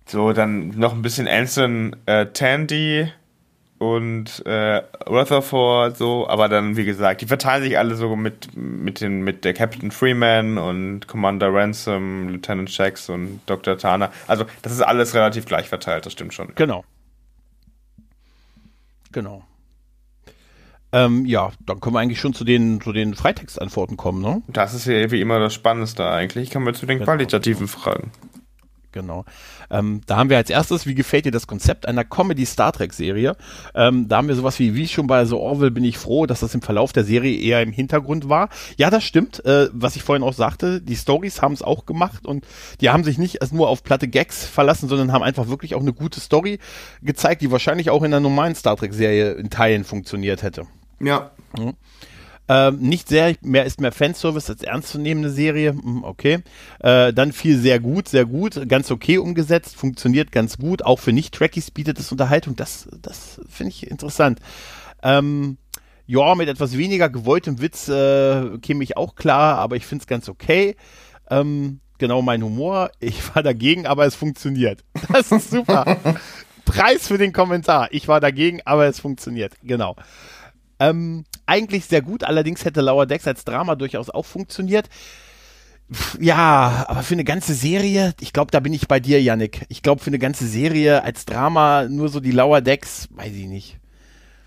[0.06, 3.10] So, dann noch ein bisschen Anson äh, Tandy
[3.82, 9.00] und äh, Rutherford so, aber dann, wie gesagt, die verteilen sich alle so mit, mit,
[9.00, 13.76] den, mit der Captain Freeman und Commander Ransom, Lieutenant Shax und Dr.
[13.76, 14.12] Tana.
[14.28, 16.54] Also, das ist alles relativ gleich verteilt, das stimmt schon.
[16.54, 16.84] Genau.
[19.10, 19.42] Genau.
[20.92, 24.42] Ähm, ja, dann können wir eigentlich schon zu den, zu den Freitextantworten kommen, ne?
[24.46, 26.52] Das ist ja wie immer das Spannendste eigentlich.
[26.52, 27.10] Kommen wir zu den genau.
[27.10, 28.12] qualitativen Fragen.
[28.92, 29.24] Genau.
[29.70, 33.36] Ähm, da haben wir als erstes, wie gefällt dir das Konzept einer Comedy-Star Trek-Serie?
[33.74, 36.40] Ähm, da haben wir sowas wie, wie schon bei The Orville bin ich froh, dass
[36.40, 38.48] das im Verlauf der Serie eher im Hintergrund war.
[38.76, 39.44] Ja, das stimmt.
[39.44, 42.46] Äh, was ich vorhin auch sagte, die Stories haben es auch gemacht und
[42.80, 45.92] die haben sich nicht nur auf platte Gags verlassen, sondern haben einfach wirklich auch eine
[45.92, 46.58] gute Story
[47.02, 50.66] gezeigt, die wahrscheinlich auch in einer normalen Star Trek-Serie in Teilen funktioniert hätte.
[51.00, 51.30] Ja.
[51.58, 51.72] ja.
[52.52, 55.70] Ähm, nicht sehr, mehr ist mehr Fanservice als ernstzunehmende Serie.
[55.70, 56.40] Hm, okay.
[56.80, 60.84] Äh, dann viel sehr gut, sehr gut, ganz okay umgesetzt, funktioniert ganz gut.
[60.84, 62.54] Auch für Nicht-Trackies bietet es Unterhaltung.
[62.54, 64.38] Das, das finde ich interessant.
[65.02, 65.56] Ähm,
[66.06, 70.06] ja, mit etwas weniger gewolltem Witz äh, käme ich auch klar, aber ich finde es
[70.06, 70.76] ganz okay.
[71.30, 72.90] Ähm, genau mein Humor.
[73.00, 74.84] Ich war dagegen, aber es funktioniert.
[75.10, 75.96] Das ist super.
[76.66, 77.88] Preis für den Kommentar.
[77.92, 79.54] Ich war dagegen, aber es funktioniert.
[79.62, 79.96] Genau.
[80.78, 84.88] Ähm, eigentlich sehr gut, allerdings hätte Lower Decks als Drama durchaus auch funktioniert.
[86.18, 89.66] Ja, aber für eine ganze Serie, ich glaube, da bin ich bei dir, Yannick.
[89.68, 93.46] Ich glaube, für eine ganze Serie als Drama nur so die Lower Decks, weiß ich
[93.46, 93.78] nicht.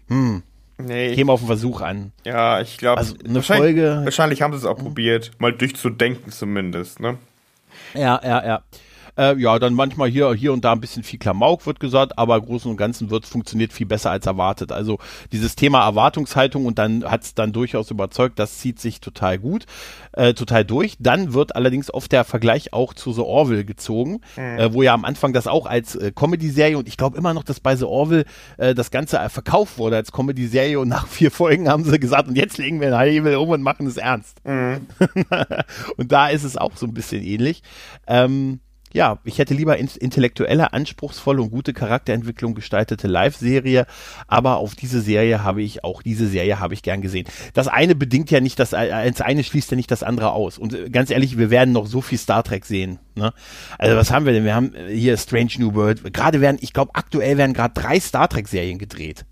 [0.08, 0.43] Hm.
[0.77, 1.10] Nee.
[1.10, 2.12] Ich Käme auf den Versuch an.
[2.25, 4.01] Ja, ich glaube, also eine wahrscheinlich, Folge.
[4.03, 4.86] Wahrscheinlich haben sie es auch hm.
[4.86, 7.17] probiert, mal durchzudenken zumindest, ne?
[7.93, 8.63] Ja, ja, ja.
[9.17, 12.38] Äh, ja, dann manchmal hier, hier und da ein bisschen viel Klamauk wird gesagt, aber
[12.38, 14.71] im Großen und Ganzen wird funktioniert viel besser als erwartet.
[14.71, 14.99] Also
[15.32, 19.65] dieses Thema Erwartungshaltung und dann hat es dann durchaus überzeugt, das zieht sich total gut,
[20.13, 20.97] äh, total durch.
[20.99, 24.60] Dann wird allerdings oft der Vergleich auch zu The Orville gezogen, mhm.
[24.60, 27.43] äh, wo ja am Anfang das auch als äh, Comedy-Serie und ich glaube immer noch,
[27.43, 28.25] dass bei The Orville
[28.58, 32.28] äh, das Ganze äh, verkauft wurde als Comedy-Serie und nach vier Folgen haben sie gesagt,
[32.28, 34.43] und jetzt legen wir den Hebel um und machen es ernst.
[34.45, 34.88] Mhm.
[35.97, 37.63] und da ist es auch so ein bisschen ähnlich.
[38.08, 38.60] Ähm,
[38.95, 43.88] ja, ich hätte lieber in, intellektuelle, anspruchsvolle und gute Charakterentwicklung gestaltete Live-Serie,
[44.27, 47.27] aber auf diese Serie habe ich auch diese Serie habe ich gern gesehen.
[47.53, 50.58] Das eine bedingt ja nicht das, das eine schließt ja nicht das andere aus.
[50.58, 52.99] Und äh, ganz ehrlich, wir werden noch so viel Star Trek sehen.
[53.15, 53.34] Ne?
[53.77, 54.45] Also was haben wir denn?
[54.45, 56.13] Wir haben äh, hier Strange New World.
[56.13, 59.25] Gerade werden, ich glaube, aktuell werden gerade drei Star Trek-Serien gedreht.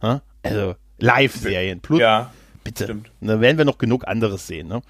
[0.00, 0.22] Ne?
[0.42, 1.80] Also Live-Serien.
[1.80, 2.32] Plus, ja,
[2.64, 2.84] bitte.
[2.84, 3.10] Stimmt.
[3.20, 4.68] Da werden wir noch genug anderes sehen.
[4.68, 4.80] Ne?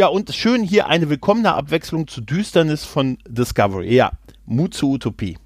[0.00, 3.94] Ja, und schön hier eine willkommene Abwechslung zur Düsternis von Discovery.
[3.94, 4.12] Ja,
[4.46, 5.36] Mut zur Utopie.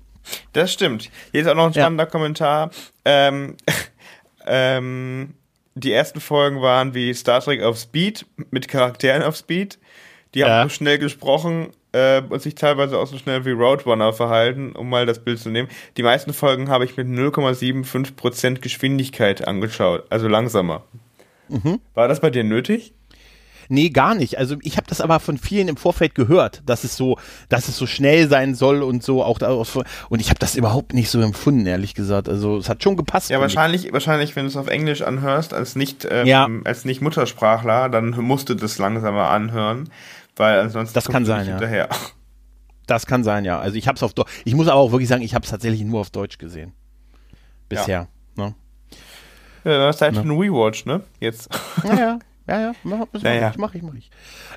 [0.52, 1.10] Das stimmt.
[1.32, 2.08] Hier ist auch noch ein spannender ja.
[2.08, 2.70] Kommentar.
[3.04, 3.56] Ähm,
[4.46, 5.34] ähm,
[5.74, 9.80] die ersten Folgen waren wie Star Trek auf Speed, mit Charakteren auf Speed.
[10.34, 10.62] Die haben ja.
[10.62, 15.04] so schnell gesprochen äh, und sich teilweise auch so schnell wie Roadrunner verhalten, um mal
[15.04, 15.68] das Bild zu nehmen.
[15.96, 20.84] Die meisten Folgen habe ich mit 0,75% Geschwindigkeit angeschaut, also langsamer.
[21.48, 21.80] Mhm.
[21.94, 22.94] War das bei dir nötig?
[23.68, 24.38] Nee, gar nicht.
[24.38, 27.77] Also ich habe das aber von vielen im Vorfeld gehört, dass es so, dass es
[27.77, 29.38] so schnell sein soll und so auch
[30.09, 32.29] und ich habe das überhaupt nicht so empfunden, ehrlich gesagt.
[32.29, 33.31] Also es hat schon gepasst.
[33.31, 36.48] Ja, wahrscheinlich, wahrscheinlich, wenn du es auf Englisch anhörst als nicht ähm, ja.
[36.64, 39.88] als nicht Muttersprachler, dann musst du das langsamer anhören,
[40.37, 41.53] weil ansonsten das kann sein, ja.
[41.53, 41.88] hinterher.
[42.87, 43.59] Das kann sein, ja.
[43.59, 44.31] Also ich habe es auf Deutsch.
[44.44, 46.72] Ich muss aber auch wirklich sagen, ich habe es tatsächlich nur auf Deutsch gesehen.
[47.68, 48.09] Bisher.
[48.37, 48.44] Ja.
[48.44, 48.55] Ne?
[49.64, 50.20] Ja, das ist halt ne?
[50.20, 51.03] ein Rewatch, ne?
[51.20, 51.48] Jetzt.
[51.85, 54.11] Ja, Ja, ja, mach, mach, ja, ich, mach ich, mach ich.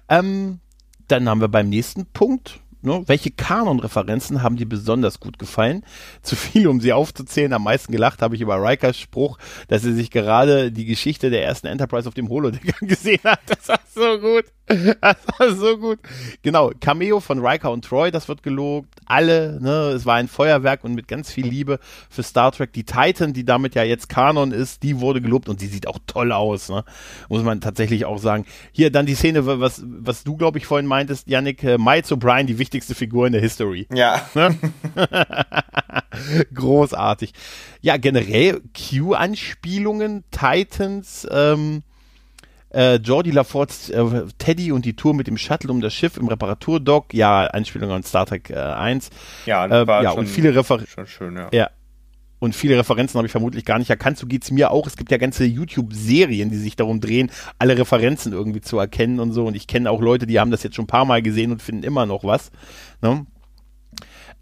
[0.10, 0.60] Ähm,
[1.08, 5.84] dann haben wir beim nächsten Punkt, ne, welche Kanon-Referenzen haben dir besonders gut gefallen?
[6.22, 7.54] Zu viel, um sie aufzuzählen.
[7.54, 11.44] Am meisten gelacht habe ich über Rikers Spruch, dass er sich gerade die Geschichte der
[11.44, 13.42] ersten Enterprise auf dem Holodeck angesehen hat.
[13.46, 14.46] Das war so gut.
[15.02, 16.00] Das war so gut.
[16.42, 18.90] Genau, Cameo von Riker und Troy, das wird gelobt.
[19.06, 22.74] Alle, ne, es war ein Feuerwerk und mit ganz viel Liebe für Star Trek.
[22.74, 26.00] Die Titan, die damit ja jetzt Kanon ist, die wurde gelobt und sie sieht auch
[26.06, 26.84] toll aus, ne?
[27.30, 28.46] Muss man tatsächlich auch sagen.
[28.72, 32.46] Hier dann die Szene, was, was du, glaube ich, vorhin meintest, Yannick, äh, Miles O'Brien,
[32.46, 33.88] die wichtigste Figur in der History.
[33.94, 34.22] Ja.
[34.36, 34.58] Ne?
[36.54, 37.34] Großartig.
[37.82, 41.84] Ja, generell Q-Anspielungen, Titans, ähm,
[42.72, 46.28] äh, Jordi LaForce, äh, Teddy und die Tour mit dem Shuttle um das Schiff im
[46.28, 49.10] Reparaturdock, ja, Einspielung an Star Trek äh, 1.
[49.46, 51.36] Ja, äh, ja und viele Referenzen.
[51.36, 51.50] Ja.
[51.52, 51.70] ja.
[52.40, 54.18] Und viele Referenzen habe ich vermutlich gar nicht erkannt.
[54.20, 54.86] So geht's mir auch.
[54.86, 59.32] Es gibt ja ganze YouTube-Serien, die sich darum drehen, alle Referenzen irgendwie zu erkennen und
[59.32, 59.46] so.
[59.48, 61.64] Und ich kenne auch Leute, die haben das jetzt schon ein paar Mal gesehen und
[61.64, 62.52] finden immer noch was.
[63.02, 63.26] Ne?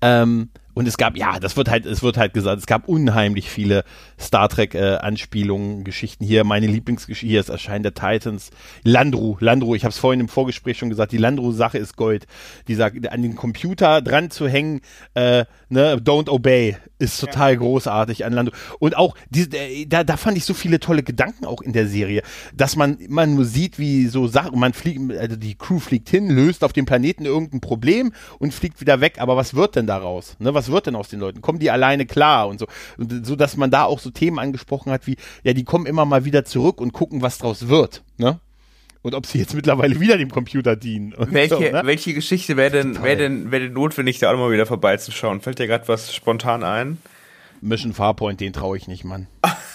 [0.01, 3.49] Ähm, und es gab, ja, das wird halt, es wird halt gesagt, es gab unheimlich
[3.49, 3.85] viele
[4.19, 6.43] Star Trek äh, Anspielungen, Geschichten hier.
[6.43, 8.51] Meine Lieblingsgeschichte hier ist Erscheinen der Titans.
[8.83, 12.27] Landru, Landru, ich habe es vorhin im Vorgespräch schon gesagt, die Landru-Sache ist Gold.
[12.67, 14.81] Dieser an den Computer dran zu hängen,
[15.13, 17.59] äh, ne, don't obey, ist total ja.
[17.59, 18.53] großartig an Landru.
[18.79, 21.88] Und auch, diese, äh, da, da fand ich so viele tolle Gedanken auch in der
[21.88, 22.21] Serie,
[22.53, 26.29] dass man immer nur sieht, wie so Sachen, man fliegt, also die Crew fliegt hin,
[26.29, 29.15] löst auf dem Planeten irgendein Problem und fliegt wieder weg.
[29.19, 30.35] Aber was wird denn daraus?
[30.39, 31.41] Ne, was was wird denn aus den Leuten?
[31.41, 32.67] Kommen die alleine klar und so?
[32.97, 36.06] Und so, dass man da auch so Themen angesprochen hat wie, ja, die kommen immer
[36.06, 38.39] mal wieder zurück und gucken, was draus wird, ne?
[39.01, 41.13] Und ob sie jetzt mittlerweile wieder dem Computer dienen.
[41.17, 41.82] Welche, so, ne?
[41.84, 45.41] welche Geschichte wäre denn, wäre denn, wäre denn notwendig, da auch mal wieder vorbeizuschauen?
[45.41, 46.97] Fällt dir gerade was spontan ein?
[47.62, 49.28] Mission Farpoint, den traue ich nicht, Mann.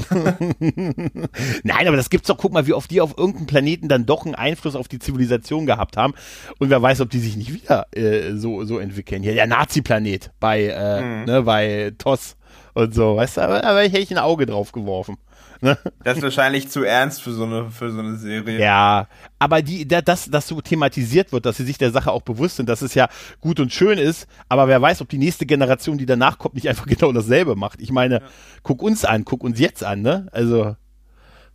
[1.63, 4.25] Nein, aber das gibt's doch, guck mal, wie oft die auf irgendeinem Planeten dann doch
[4.25, 6.15] einen Einfluss auf die Zivilisation gehabt haben.
[6.59, 9.23] Und wer weiß, ob die sich nicht wieder äh, so, so entwickeln.
[9.23, 11.25] Hier, der Nazi-Planet bei, äh, mhm.
[11.25, 12.37] ne, bei TOS
[12.75, 15.17] und so, weißt du, aber da hätte ich ein Auge drauf geworfen.
[15.63, 15.77] Ne?
[16.05, 18.59] Das ist wahrscheinlich zu ernst für so eine, für so eine Serie.
[18.59, 22.57] Ja, aber die, dass das so thematisiert wird, dass sie sich der Sache auch bewusst
[22.57, 23.09] sind, dass es ja
[23.41, 26.69] gut und schön ist, aber wer weiß, ob die nächste Generation, die danach kommt, nicht
[26.69, 27.81] einfach genau dasselbe macht.
[27.81, 28.27] Ich meine, ja.
[28.63, 30.29] guck uns an, guck uns jetzt an, ne?
[30.33, 30.77] Also,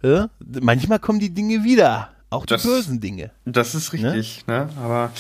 [0.04, 0.30] ja?
[0.62, 2.10] manchmal kommen die Dinge wieder.
[2.30, 3.32] Auch die das, bösen Dinge.
[3.46, 4.66] Das ist richtig, ne?
[4.66, 4.70] ne?
[4.84, 5.12] Aber,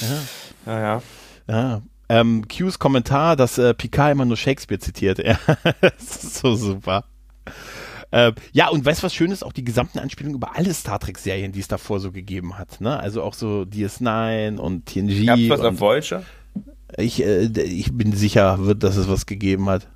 [0.65, 1.01] ja, ja.
[1.47, 1.81] ja.
[2.09, 5.19] Ähm, Q's Kommentar, dass äh, Picard immer nur Shakespeare zitiert.
[5.25, 5.39] Ja,
[5.81, 7.05] das ist so super.
[8.11, 9.43] Äh, ja, und weißt du, was schön ist?
[9.43, 12.79] Auch die gesamten Anspielungen über alle Star Trek-Serien, die es davor so gegeben hat.
[12.79, 12.97] Ne?
[12.97, 15.25] Also auch so DS9 und TNG.
[15.25, 16.23] Gab's was auf Voyager?
[16.97, 19.87] Ich, äh, ich bin sicher, wird, dass es was gegeben hat.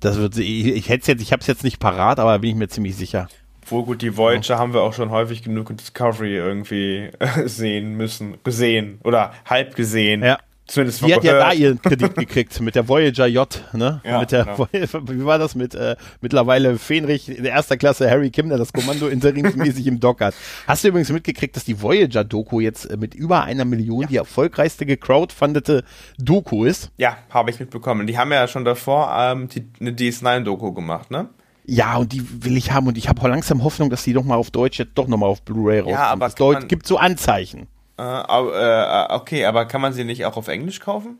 [0.00, 2.56] Das wird, ich, ich hätte jetzt, ich habe es jetzt nicht parat, aber bin ich
[2.56, 3.28] mir ziemlich sicher.
[3.66, 4.58] Wohl gut, die Voyager ja.
[4.58, 7.10] haben wir auch schon häufig genug in Discovery irgendwie
[7.44, 10.22] sehen müssen, gesehen oder halb gesehen.
[10.22, 10.38] Ja.
[10.68, 14.02] Zumindest Die hat ja da ihren Kredit gekriegt mit der Voyager J, ne?
[14.04, 14.68] Ja, mit der, genau.
[15.08, 18.74] wie war das mit äh, mittlerweile Fenrich in der erster Klasse Harry Kim, der das
[18.74, 20.34] Kommando interimsmäßig im Dock hat.
[20.66, 24.08] Hast du übrigens mitgekriegt, dass die Voyager Doku jetzt äh, mit über einer Million ja.
[24.08, 25.84] die erfolgreichste gecrowdfundete
[26.18, 26.90] Doku ist?
[26.98, 28.06] Ja, habe ich mitbekommen.
[28.06, 31.30] Die haben ja schon davor ähm, die, eine DS9 Doku gemacht, ne?
[31.64, 34.36] Ja, und die will ich haben und ich habe langsam Hoffnung, dass die doch mal
[34.36, 35.98] auf Deutsch jetzt doch noch mal auf Blu-ray rauskommt.
[35.98, 37.68] Ja, aber es gibt so Anzeichen.
[37.98, 41.18] Äh, äh, okay, aber kann man sie nicht auch auf Englisch kaufen?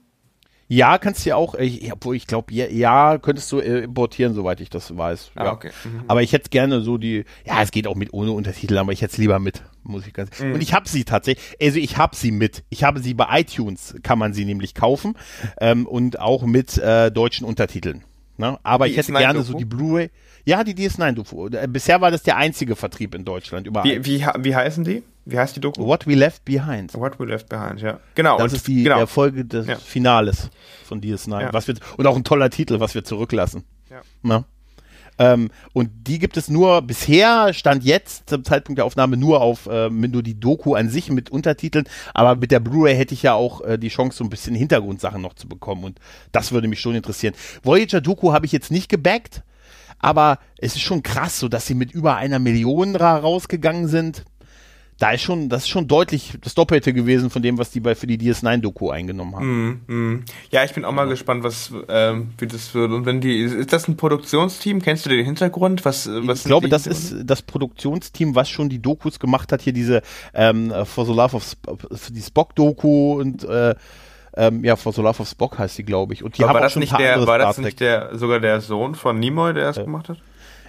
[0.70, 4.34] Ja, kannst du ja auch, ich, obwohl ich glaube, ja, ja, könntest du äh, importieren,
[4.34, 5.32] soweit ich das weiß.
[5.34, 5.52] Ah, ja.
[5.52, 5.70] okay.
[5.84, 6.02] Mhm.
[6.08, 9.00] Aber ich hätte gerne so die, ja, es geht auch mit ohne Untertitel, aber ich
[9.00, 10.38] hätte es lieber mit, muss ich ganz.
[10.38, 10.52] Mhm.
[10.52, 12.64] Und ich habe sie tatsächlich, also ich habe sie mit.
[12.68, 15.14] Ich habe sie bei iTunes, kann man sie nämlich kaufen
[15.58, 18.04] ähm, und auch mit äh, deutschen Untertiteln.
[18.36, 18.58] Ne?
[18.62, 20.10] Aber die ich hätte gerne so die Blu-ray.
[20.44, 21.48] Ja, die DS9-Doku.
[21.48, 23.84] Äh, bisher war das der einzige Vertrieb in Deutschland überall.
[23.84, 25.02] Wie, wie, wie heißen die?
[25.28, 25.84] Wie heißt die Doku?
[25.84, 26.94] What We Left Behind.
[26.94, 28.00] What We Left Behind, ja.
[28.14, 28.38] Genau.
[28.38, 28.98] Das und, ist die genau.
[28.98, 29.76] Erfolge des ja.
[29.76, 30.48] Finales
[30.84, 31.42] von DS9.
[31.42, 31.52] Ja.
[31.52, 33.64] Was wir, und auch ein toller Titel, was wir zurücklassen.
[33.90, 34.00] Ja.
[34.22, 34.44] Na?
[35.18, 39.68] Ähm, und die gibt es nur bisher, stand jetzt zum Zeitpunkt der Aufnahme nur auf,
[39.70, 41.84] ähm, nur die Doku an sich mit Untertiteln.
[42.14, 45.20] Aber mit der Blu-ray hätte ich ja auch äh, die Chance, so ein bisschen Hintergrundsachen
[45.20, 45.84] noch zu bekommen.
[45.84, 46.00] Und
[46.32, 47.34] das würde mich schon interessieren.
[47.62, 49.42] Voyager Doku habe ich jetzt nicht gebackt,
[49.98, 54.24] aber es ist schon krass, so dass sie mit über einer Million rausgegangen sind
[54.98, 57.94] da ist schon, das ist schon deutlich das Doppelte gewesen von dem, was die bei
[57.94, 59.82] für die DS9-Doku eingenommen haben.
[59.86, 60.24] Mm, mm.
[60.50, 61.10] Ja, ich bin auch mal ja.
[61.10, 62.90] gespannt, was ähm, wie das wird.
[62.90, 64.82] Und wenn die, ist das ein Produktionsteam?
[64.82, 65.84] Kennst du den Hintergrund?
[65.84, 69.62] Was, was ich glaube, das ist das Produktionsteam, was schon die Dokus gemacht hat.
[69.62, 70.02] Hier diese
[70.34, 71.62] ähm, For the Love of Sp
[72.10, 73.76] die Spock-Doku und äh,
[74.36, 76.24] ähm, ja, For the Love of Spock heißt die, glaube ich.
[76.24, 78.96] Und die Aber haben war das nicht der, war das nicht der sogar der Sohn
[78.96, 80.18] von Nimoy, der das äh, gemacht hat?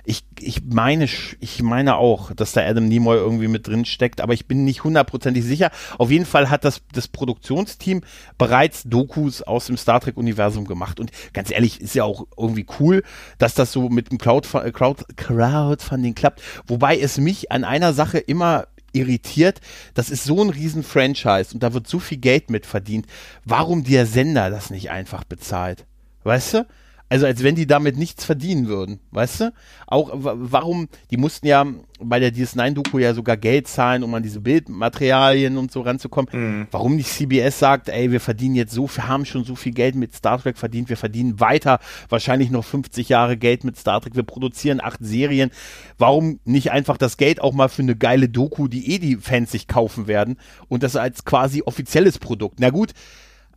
[0.10, 4.34] Ich, ich meine, ich meine auch, dass da Adam Nimoy irgendwie mit drin steckt, aber
[4.34, 5.70] ich bin nicht hundertprozentig sicher.
[6.00, 8.02] Auf jeden Fall hat das, das Produktionsteam
[8.40, 12.66] bereits Dokus aus dem Star Trek Universum gemacht und ganz ehrlich, ist ja auch irgendwie
[12.80, 13.04] cool,
[13.38, 16.42] dass das so mit dem Crowd, Crowd, Crowdfunding klappt.
[16.66, 19.62] Wobei es mich an einer Sache immer irritiert.
[19.94, 23.06] Das ist so ein riesen Franchise und da wird so viel Geld mit verdient.
[23.46, 25.86] Warum der Sender das nicht einfach bezahlt?
[26.24, 26.68] Weißt du?
[27.10, 29.54] Also als wenn die damit nichts verdienen würden, weißt du?
[29.88, 31.66] Auch warum, die mussten ja
[32.00, 36.30] bei der DS9-Doku ja sogar Geld zahlen, um an diese Bildmaterialien und so ranzukommen.
[36.32, 36.68] Mhm.
[36.72, 39.96] Warum nicht CBS sagt, ey, wir verdienen jetzt so, wir haben schon so viel Geld
[39.96, 44.16] mit Star Trek verdient, wir verdienen weiter wahrscheinlich noch 50 Jahre Geld mit Star Trek,
[44.16, 45.50] wir produzieren acht Serien.
[45.98, 49.52] Warum nicht einfach das Geld auch mal für eine geile Doku, die eh die Fans
[49.52, 52.60] sich kaufen werden und das als quasi offizielles Produkt?
[52.60, 52.94] Na gut,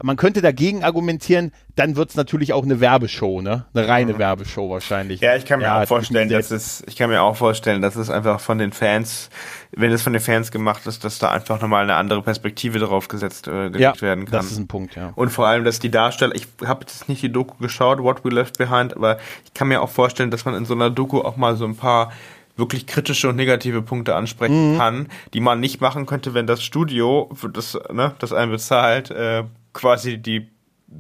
[0.03, 3.65] man könnte dagegen argumentieren, dann wird es natürlich auch eine Werbeshow, ne?
[3.75, 4.19] Eine reine mhm.
[4.19, 5.21] Werbeshow wahrscheinlich.
[5.21, 7.97] Ja, ich kann mir ja, auch vorstellen, dass es, ich kann mir auch vorstellen, dass
[7.97, 9.31] es einfach von den Fans,
[9.73, 13.09] wenn es von den Fans gemacht ist, dass da einfach nochmal eine andere Perspektive drauf
[13.09, 14.33] gesetzt äh, ja, werden kann.
[14.33, 15.12] Das ist ein Punkt, ja.
[15.15, 18.31] Und vor allem, dass die Darsteller, ich habe jetzt nicht die Doku geschaut, What We
[18.31, 21.37] Left Behind, aber ich kann mir auch vorstellen, dass man in so einer Doku auch
[21.37, 22.12] mal so ein paar
[22.57, 24.79] wirklich kritische und negative Punkte ansprechen mhm.
[24.79, 29.45] kann, die man nicht machen könnte, wenn das Studio, das, ne, das einen bezahlt, äh,
[29.73, 30.51] quasi die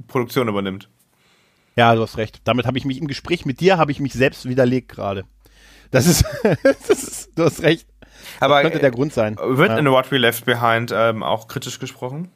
[0.06, 0.88] Produktion übernimmt.
[1.76, 2.40] Ja, du hast recht.
[2.44, 5.24] Damit habe ich mich im Gespräch mit dir habe ich mich selbst widerlegt gerade.
[5.90, 6.24] Das ist,
[6.62, 7.86] das ist, du hast recht.
[8.40, 9.36] Aber das könnte der Grund sein.
[9.36, 9.78] Wird ja.
[9.78, 12.30] in What We Left Behind ähm, auch kritisch gesprochen?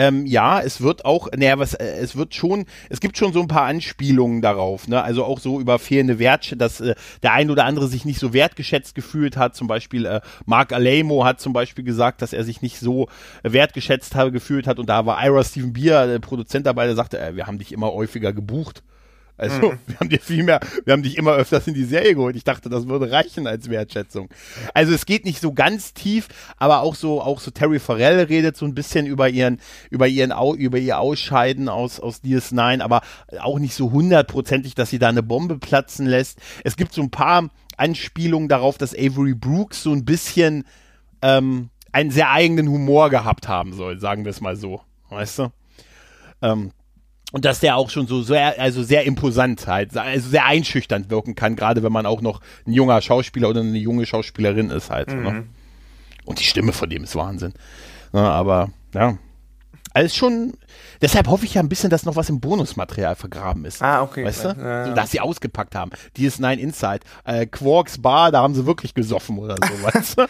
[0.00, 3.42] Ähm, ja, es wird auch, naja, was, äh, es wird schon, es gibt schon so
[3.42, 5.02] ein paar Anspielungen darauf, ne?
[5.02, 8.32] Also auch so über fehlende Wert, dass äh, der ein oder andere sich nicht so
[8.32, 9.54] wertgeschätzt gefühlt hat.
[9.54, 13.08] Zum Beispiel äh, Mark Alemo hat zum Beispiel gesagt, dass er sich nicht so
[13.42, 14.78] wertgeschätzt habe, gefühlt hat.
[14.78, 17.70] Und da war Ira Steven Beer, der Produzent dabei, der sagte, äh, wir haben dich
[17.70, 18.82] immer häufiger gebucht.
[19.40, 19.78] Also, mhm.
[19.86, 22.36] wir haben dir viel mehr, wir haben dich immer öfters in die Serie geholt.
[22.36, 24.28] Ich dachte, das würde reichen als Wertschätzung.
[24.74, 28.58] Also, es geht nicht so ganz tief, aber auch so, auch so Terry Farrell redet
[28.58, 33.00] so ein bisschen über ihren, über ihren, über ihr Ausscheiden aus, aus DS9, aber
[33.40, 36.38] auch nicht so hundertprozentig, dass sie da eine Bombe platzen lässt.
[36.62, 37.48] Es gibt so ein paar
[37.78, 40.64] Anspielungen darauf, dass Avery Brooks so ein bisschen,
[41.22, 44.82] ähm, einen sehr eigenen Humor gehabt haben soll, sagen wir es mal so.
[45.08, 45.52] Weißt du?
[46.42, 46.72] Ähm,
[47.32, 51.34] und dass der auch schon so sehr, also sehr imposant halt, also sehr einschüchternd wirken
[51.34, 55.08] kann, gerade wenn man auch noch ein junger Schauspieler oder eine junge Schauspielerin ist halt.
[55.08, 55.14] Ne?
[55.14, 55.22] Mhm.
[55.22, 55.44] Ne?
[56.24, 57.52] Und die Stimme von dem ist Wahnsinn.
[58.12, 59.18] Ja, ne, aber ja,
[59.92, 60.54] alles schon.
[61.02, 63.82] Deshalb hoffe ich ja ein bisschen, dass noch was im Bonusmaterial vergraben ist.
[63.82, 64.24] Ah, okay.
[64.24, 64.48] Weißt du?
[64.48, 64.86] Ja.
[64.86, 65.90] So, dass sie ausgepackt haben.
[66.16, 67.00] DS9 Inside.
[67.24, 70.26] Äh, Quarks Bar, da haben sie wirklich gesoffen oder so, weißt du?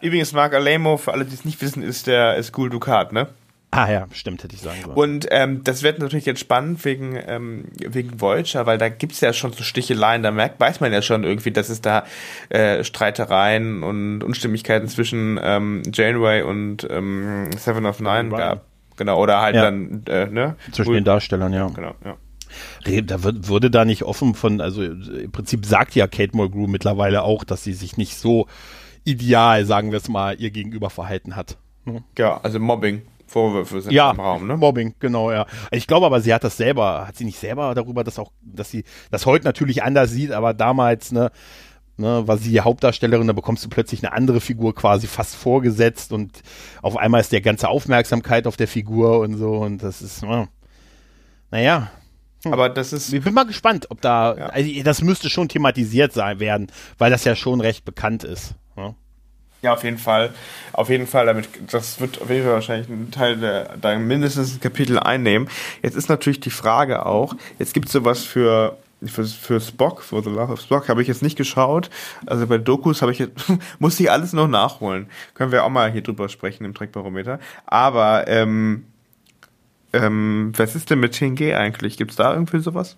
[0.00, 3.28] Übrigens, Mark Alemo, für alle, die es nicht wissen, ist der ist Gul Dukat, ne?
[3.74, 4.96] Ah ja, stimmt, hätte ich sagen sollen.
[4.96, 9.32] Und ähm, das wird natürlich jetzt spannend wegen, ähm, wegen Voyager, weil da gibt's ja
[9.32, 12.04] schon so Sticheleien, da merkt, weiß man ja schon irgendwie, dass es da
[12.50, 18.66] äh, Streitereien und Unstimmigkeiten zwischen ähm, Janeway und ähm, Seven of Nine gab.
[18.96, 19.62] Genau, oder halt ja.
[19.62, 20.56] dann, äh, ne?
[20.70, 21.68] Zwischen den Darstellern, ja.
[21.68, 23.02] Genau, ja.
[23.04, 27.22] Da wird, würde da nicht offen von, also im Prinzip sagt ja Kate Mulgrew mittlerweile
[27.22, 28.48] auch, dass sie sich nicht so
[29.04, 31.56] ideal, sagen wir es mal, ihr gegenüber verhalten hat.
[31.84, 32.04] Ne?
[32.18, 33.02] Ja, also Mobbing.
[33.32, 34.56] Vorwürfe sind ja, im Raum, ne?
[34.56, 35.46] Mobbing, genau, ja.
[35.70, 38.70] Ich glaube aber, sie hat das selber, hat sie nicht selber darüber, dass auch, dass
[38.70, 41.30] sie das heute natürlich anders sieht, aber damals, ne,
[41.96, 46.42] ne, war sie Hauptdarstellerin, da bekommst du plötzlich eine andere Figur quasi fast vorgesetzt und
[46.82, 50.48] auf einmal ist der ganze Aufmerksamkeit auf der Figur und so und das ist, ne,
[51.50, 51.90] naja.
[52.44, 52.52] Hm.
[52.52, 53.12] Aber das ist.
[53.12, 54.46] Ich bin mal gespannt, ob da, ja.
[54.46, 56.66] also das müsste schon thematisiert sein werden,
[56.98, 58.54] weil das ja schon recht bekannt ist.
[59.62, 60.34] Ja, auf jeden Fall.
[60.72, 64.54] Auf jeden Fall, damit, das wird auf jeden Fall wahrscheinlich einen Teil der, da mindestens
[64.54, 65.48] ein Kapitel einnehmen.
[65.82, 70.20] Jetzt ist natürlich die Frage auch, jetzt gibt es sowas für, für, für Spock, für
[70.20, 71.90] The Love of Spock, habe ich jetzt nicht geschaut.
[72.26, 73.34] Also bei Dokus habe ich jetzt,
[73.78, 75.08] muss ich alles noch nachholen.
[75.34, 77.38] Können wir auch mal hier drüber sprechen im Trackbarometer.
[77.66, 78.84] Aber, ähm,
[79.92, 81.96] ähm, was ist denn mit TNG eigentlich?
[81.96, 82.96] Gibt es da irgendwie sowas?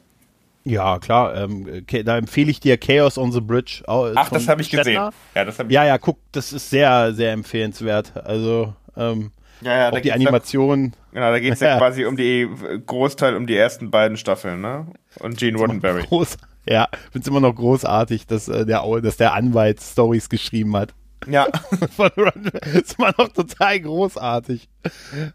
[0.64, 1.36] Ja, klar.
[1.36, 3.82] Ähm, da empfehle ich dir Chaos on the Bridge.
[3.86, 4.84] Ach, das habe ich Shatner.
[4.84, 5.10] gesehen.
[5.34, 8.12] Ja, das hab ich ja, ja, guck, das ist sehr, sehr empfehlenswert.
[8.16, 10.92] Also, ähm, ja, ja, auch die Animation.
[10.92, 12.48] Da, genau, da geht es ja, ja, quasi um die
[12.86, 14.86] Großteil um die ersten beiden Staffeln, ne?
[15.20, 16.02] Und Gene Roddenberry.
[16.06, 16.36] Groß,
[16.68, 20.94] ja, finde es immer noch großartig, dass, äh, der, dass der Anwalt Stories geschrieben hat.
[21.26, 21.46] Ja.
[21.96, 24.68] das ist immer noch total großartig.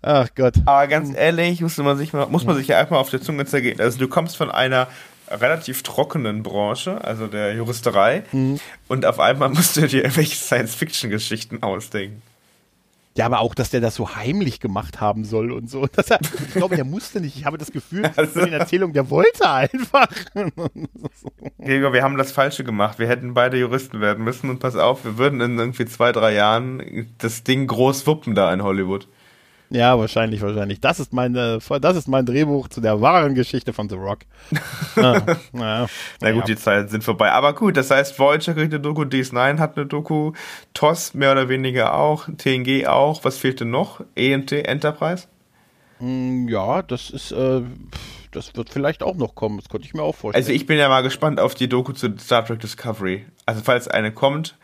[0.02, 0.56] Ach Gott.
[0.66, 3.46] Aber ganz ehrlich, muss man sich, mal, muss man sich ja einfach auf der Zunge
[3.46, 3.80] zergehen.
[3.80, 4.88] Also du kommst von einer
[5.30, 8.24] relativ trockenen Branche, also der Juristerei.
[8.32, 8.60] Mhm.
[8.88, 12.22] Und auf einmal musst du dir irgendwelche Science-Fiction-Geschichten ausdenken.
[13.18, 15.88] Ja, aber auch, dass der das so heimlich gemacht haben soll und so.
[15.92, 17.36] Dass er, ich glaube, der musste nicht.
[17.36, 20.08] Ich habe das Gefühl, also, in Erzählung, der wollte einfach.
[21.60, 22.98] Gregor, wir haben das Falsche gemacht.
[22.98, 26.34] Wir hätten beide Juristen werden müssen und pass auf, wir würden in irgendwie zwei, drei
[26.34, 29.08] Jahren das Ding groß wuppen da in Hollywood.
[29.72, 30.82] Ja, wahrscheinlich, wahrscheinlich.
[30.82, 34.20] Das ist meine, das ist mein Drehbuch zu der wahren Geschichte von The Rock.
[34.96, 35.88] ah, na,
[36.22, 36.46] na gut, ja.
[36.46, 37.32] die Zeiten sind vorbei.
[37.32, 40.34] Aber gut, das heißt, Voyager kriegt eine Doku, DS9 hat eine Doku,
[40.74, 43.24] TOS mehr oder weniger auch, TNG auch.
[43.24, 44.02] Was fehlt denn noch?
[44.16, 45.28] ENT, Enterprise?
[46.00, 47.62] Mm, ja, das ist, äh,
[48.32, 49.58] das wird vielleicht auch noch kommen.
[49.58, 50.42] Das könnte ich mir auch vorstellen.
[50.42, 53.26] Also ich bin ja mal gespannt auf die Doku zu Star Trek Discovery.
[53.46, 54.58] Also falls eine kommt,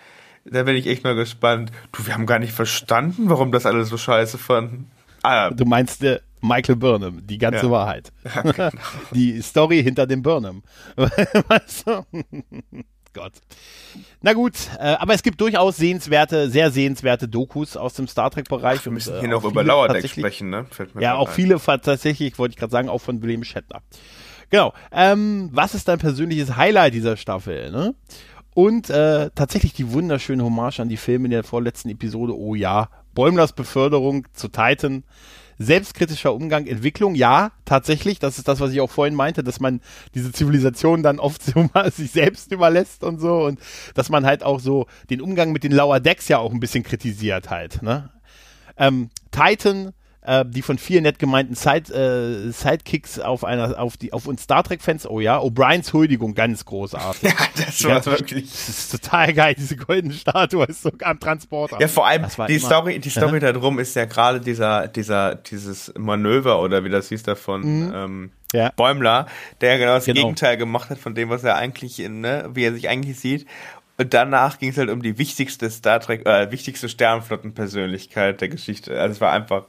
[0.45, 1.71] da bin ich echt mal gespannt.
[1.91, 4.89] Du, wir haben gar nicht verstanden, warum das alle so scheiße fanden.
[5.25, 7.71] Ah, du meinst äh, Michael Burnham, die ganze ja.
[7.71, 8.11] Wahrheit.
[8.35, 8.69] Ja, genau.
[9.11, 10.63] die Story hinter dem Burnham.
[10.95, 12.05] weißt du?
[13.13, 13.33] Gott.
[14.21, 18.83] Na gut, äh, aber es gibt durchaus sehenswerte, sehr sehenswerte Dokus aus dem Star Trek-Bereich.
[18.83, 20.65] Wir müssen hier äh, noch über Lower sprechen, ne?
[20.99, 21.33] ja, auch ein.
[21.33, 23.81] viele tatsächlich, wollte ich gerade sagen, auch von William Shatner.
[24.49, 24.73] Genau.
[24.91, 27.71] Ähm, was ist dein persönliches Highlight dieser Staffel?
[27.71, 27.95] Ne?
[28.53, 32.37] Und äh, tatsächlich die wunderschöne Hommage an die Filme in der vorletzten Episode.
[32.37, 35.03] Oh ja, Bäumlers Beförderung zu Titan.
[35.57, 38.19] Selbstkritischer Umgang, Entwicklung, ja, tatsächlich.
[38.19, 39.79] Das ist das, was ich auch vorhin meinte, dass man
[40.13, 43.59] diese Zivilisation dann oft so mal sich selbst überlässt und so und
[43.93, 46.83] dass man halt auch so den Umgang mit den Lower Decks ja auch ein bisschen
[46.83, 47.81] kritisiert halt.
[47.81, 48.11] Ne?
[48.77, 49.93] Ähm, Titan
[50.25, 54.43] äh, die von vielen nett gemeinten Side, äh, Sidekicks auf einer, auf die, auf uns
[54.43, 57.33] Star Trek-Fans, oh ja, O'Briens Huldigung, ganz großartig.
[57.35, 58.51] Ja, das war ja, wirklich.
[58.51, 61.77] Das ist total geil, diese goldene Statue ist so am Transporter.
[61.79, 65.93] Ja, vor allem, die Story, die Story da drum ist ja gerade dieser, dieser, dieses
[65.97, 67.93] Manöver oder wie das hieß da von, mhm.
[67.93, 68.71] ähm, ja.
[68.75, 69.27] Bäumler,
[69.61, 70.21] der genau das genau.
[70.21, 73.45] Gegenteil gemacht hat von dem, was er eigentlich in, ne, wie er sich eigentlich sieht.
[73.97, 78.99] Und danach ging es halt um die wichtigste Star Trek, äh, wichtigste Sternflottenpersönlichkeit der Geschichte.
[78.99, 79.67] Also es war einfach,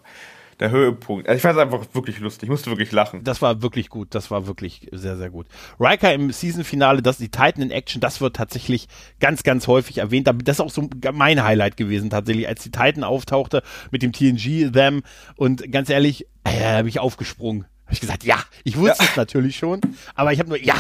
[0.60, 1.28] der Höhepunkt.
[1.28, 2.44] Also ich fand es einfach wirklich lustig.
[2.44, 3.22] Ich musste wirklich lachen.
[3.24, 4.14] Das war wirklich gut.
[4.14, 5.46] Das war wirklich sehr, sehr gut.
[5.78, 8.88] Riker im Season-Finale, das die Titan in Action, das wird tatsächlich
[9.20, 10.28] ganz, ganz häufig erwähnt.
[10.44, 14.72] Das ist auch so mein Highlight gewesen, tatsächlich, als die Titan auftauchte mit dem TNG,
[14.72, 15.02] Them.
[15.36, 17.66] Und ganz ehrlich, äh, habe ich aufgesprungen.
[17.84, 19.10] Habe ich gesagt, ja, ich wusste ja.
[19.10, 19.80] es natürlich schon,
[20.14, 20.74] aber ich habe nur, ja,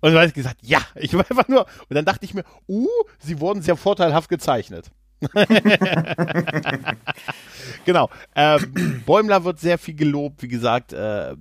[0.00, 2.44] und dann habe ich gesagt, ja, ich war einfach nur, und dann dachte ich mir,
[2.68, 2.86] uh,
[3.18, 4.90] sie wurden sehr vorteilhaft gezeichnet.
[7.84, 8.10] genau.
[8.34, 10.42] Ähm, Bäumler wird sehr viel gelobt.
[10.42, 11.34] Wie gesagt, äh, äh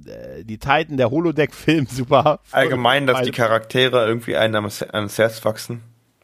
[0.43, 2.39] die Titan, der Holodeck-Film, super.
[2.51, 5.81] Allgemein, dass die Charaktere irgendwie einen ans Herz wachsen.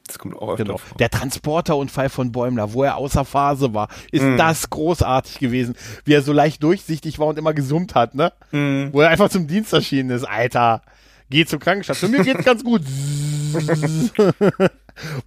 [0.10, 0.78] Das kommt auch öfter genau.
[0.78, 0.98] vor.
[0.98, 4.38] Der Transporterunfall von Bäumler, wo er außer Phase war, ist mm.
[4.38, 5.76] das großartig gewesen.
[6.04, 8.34] Wie er so leicht durchsichtig war und immer gesummt hat, ne?
[8.52, 8.92] Mm.
[8.92, 10.24] Wo er einfach zum Dienst erschienen ist.
[10.24, 10.82] Alter,
[11.30, 12.12] geh zur Krankenstation.
[12.12, 12.82] Mir geht's ganz gut.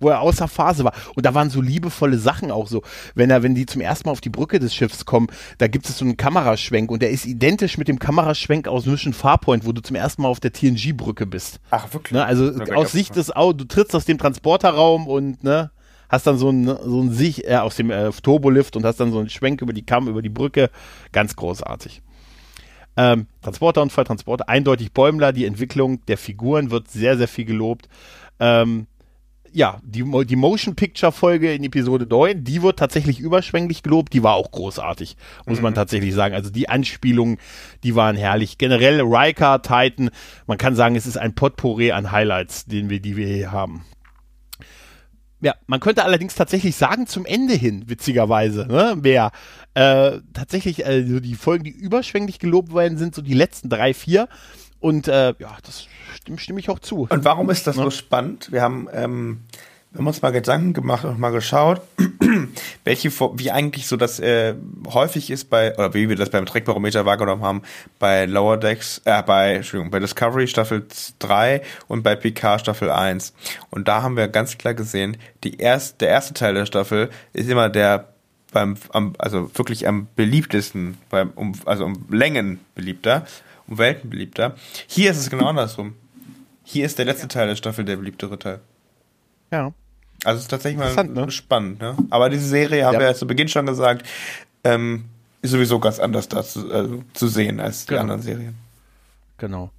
[0.00, 0.92] wo er außer Phase war.
[1.14, 2.82] Und da waren so liebevolle Sachen auch so.
[3.14, 5.28] Wenn er, wenn die zum ersten Mal auf die Brücke des Schiffs kommen,
[5.58, 9.12] da gibt es so einen Kameraschwenk und der ist identisch mit dem Kameraschwenk aus Mission
[9.12, 11.60] Farpoint, wo du zum ersten Mal auf der TNG-Brücke bist.
[11.70, 12.12] Ach, wirklich?
[12.12, 12.24] Ne?
[12.24, 15.70] Also ja, aus Sicht des Autos, du trittst aus dem Transporterraum und, ne,
[16.08, 19.12] hast dann so ein, so ein Sich, äh, aus dem äh, Turbolift und hast dann
[19.12, 20.70] so einen Schwenk über die Kamm, über die Brücke.
[21.12, 22.02] Ganz großartig.
[22.96, 27.88] Ähm, Transporterunfall, Transporter, eindeutig Bäumler, die Entwicklung der Figuren wird sehr, sehr viel gelobt.
[28.38, 28.86] Ähm,
[29.52, 34.22] ja, die, die Motion Picture Folge in Episode 9, die wird tatsächlich überschwänglich gelobt, die
[34.22, 35.16] war auch großartig,
[35.46, 35.64] muss mhm.
[35.64, 36.34] man tatsächlich sagen.
[36.34, 37.38] Also die Anspielungen,
[37.82, 38.58] die waren herrlich.
[38.58, 40.10] Generell Riker, Titan,
[40.46, 43.84] man kann sagen, es ist ein Potpourri an Highlights, den wir, die wir hier haben.
[45.42, 49.32] Ja, man könnte allerdings tatsächlich sagen, zum Ende hin, witzigerweise, ne, wer
[49.74, 53.92] äh, tatsächlich äh, so die Folgen, die überschwänglich gelobt werden, sind so die letzten drei,
[53.92, 54.28] vier.
[54.78, 57.08] Und äh, ja, das stimme, stimme ich auch zu.
[57.10, 57.82] Und warum ist das ja.
[57.82, 58.52] so spannend?
[58.52, 59.40] Wir haben, ähm,
[59.92, 61.82] wir haben uns mal Gedanken gemacht und mal geschaut,
[62.84, 64.54] welche, wie eigentlich so das äh,
[64.86, 67.62] häufig ist bei, oder wie wir das beim Trackbarometer wahrgenommen haben,
[67.98, 70.86] bei Lower Decks, äh, bei, Entschuldigung, bei Discovery Staffel
[71.18, 73.34] 3 und bei PK Staffel 1.
[73.68, 77.50] Und da haben wir ganz klar gesehen, die erst, der erste Teil der Staffel ist
[77.50, 78.08] immer der
[78.50, 83.26] beim, am, also wirklich am beliebtesten, beim, um, also um Längen beliebter,
[83.66, 84.56] um Welten beliebter.
[84.86, 85.94] Hier ist es genau andersrum.
[86.64, 88.60] Hier ist der letzte Teil der Staffel der beliebtere Teil.
[89.50, 89.72] Ja.
[90.24, 91.30] Also es ist tatsächlich mal ne?
[91.30, 91.96] spannend, ne?
[92.10, 93.00] Aber diese Serie, haben ja.
[93.00, 94.06] wir ja zu Beginn schon gesagt,
[94.64, 95.06] ähm,
[95.40, 97.98] ist sowieso ganz anders da zu, äh, zu sehen als genau.
[97.98, 98.54] die anderen Serien.
[99.38, 99.70] Genau.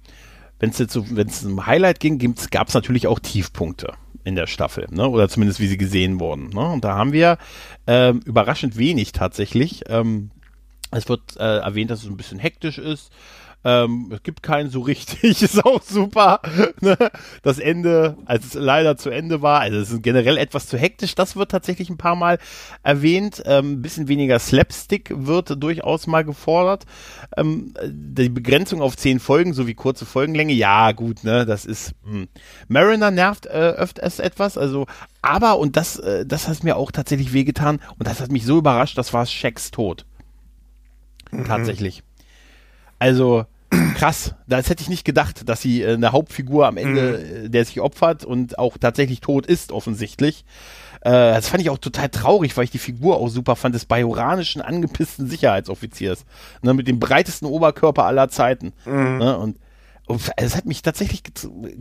[0.58, 2.18] Wenn es jetzt wenn es um Highlight ging,
[2.50, 5.08] gab es natürlich auch Tiefpunkte in der Staffel, ne?
[5.08, 6.50] Oder zumindest wie sie gesehen wurden.
[6.50, 6.66] Ne?
[6.66, 7.38] Und da haben wir
[7.86, 9.82] ähm, überraschend wenig tatsächlich.
[9.88, 10.30] Ähm,
[10.90, 13.10] es wird äh, erwähnt, dass es ein bisschen hektisch ist.
[13.64, 16.40] Ähm, es gibt keinen so richtig, ist auch super.
[16.80, 16.96] Ne?
[17.42, 21.14] Das Ende, als es leider zu Ende war, also es ist generell etwas zu hektisch,
[21.14, 22.38] das wird tatsächlich ein paar Mal
[22.82, 23.42] erwähnt.
[23.46, 26.84] Ähm, ein bisschen weniger Slapstick wird durchaus mal gefordert.
[27.36, 31.94] Ähm, die Begrenzung auf zehn Folgen sowie kurze Folgenlänge, ja gut, ne, das ist.
[32.04, 32.12] Mh.
[32.12, 32.28] Hm.
[32.68, 34.86] Mariner nervt äh, öfters etwas, also
[35.22, 38.58] aber, und das, äh, das hat mir auch tatsächlich wehgetan und das hat mich so
[38.58, 40.04] überrascht, das war Shacks Tod.
[41.30, 41.46] Mhm.
[41.46, 42.02] Tatsächlich.
[42.98, 43.46] Also,
[43.96, 44.34] krass.
[44.46, 47.50] Das hätte ich nicht gedacht, dass sie äh, eine Hauptfigur am Ende, mhm.
[47.50, 50.44] der sich opfert und auch tatsächlich tot ist, offensichtlich.
[51.00, 53.84] Äh, das fand ich auch total traurig, weil ich die Figur auch super fand, des
[53.84, 56.24] bajoranischen, angepissten Sicherheitsoffiziers.
[56.62, 58.72] Ne, mit dem breitesten Oberkörper aller Zeiten.
[58.86, 59.18] Mhm.
[59.18, 59.58] Ne, und
[60.36, 61.22] es hat mich tatsächlich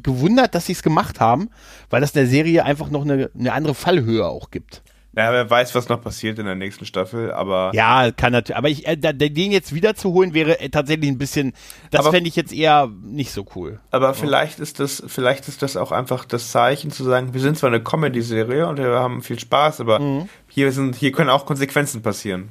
[0.01, 1.49] gewundert, dass sie es gemacht haben,
[1.89, 4.81] weil das der Serie einfach noch eine, eine andere Fallhöhe auch gibt.
[5.15, 7.71] Ja, wer weiß, was noch passiert in der nächsten Staffel, aber.
[7.75, 8.57] Ja, kann natürlich.
[8.57, 11.53] Aber ich, äh, den jetzt wiederzuholen wäre äh, tatsächlich ein bisschen,
[11.91, 13.79] das fände ich jetzt eher nicht so cool.
[13.91, 17.59] Aber vielleicht ist das, vielleicht ist das auch einfach das Zeichen zu sagen, wir sind
[17.59, 20.29] zwar eine Comedy-Serie und wir haben viel Spaß, aber mhm.
[20.47, 22.49] hier sind, hier können auch Konsequenzen passieren.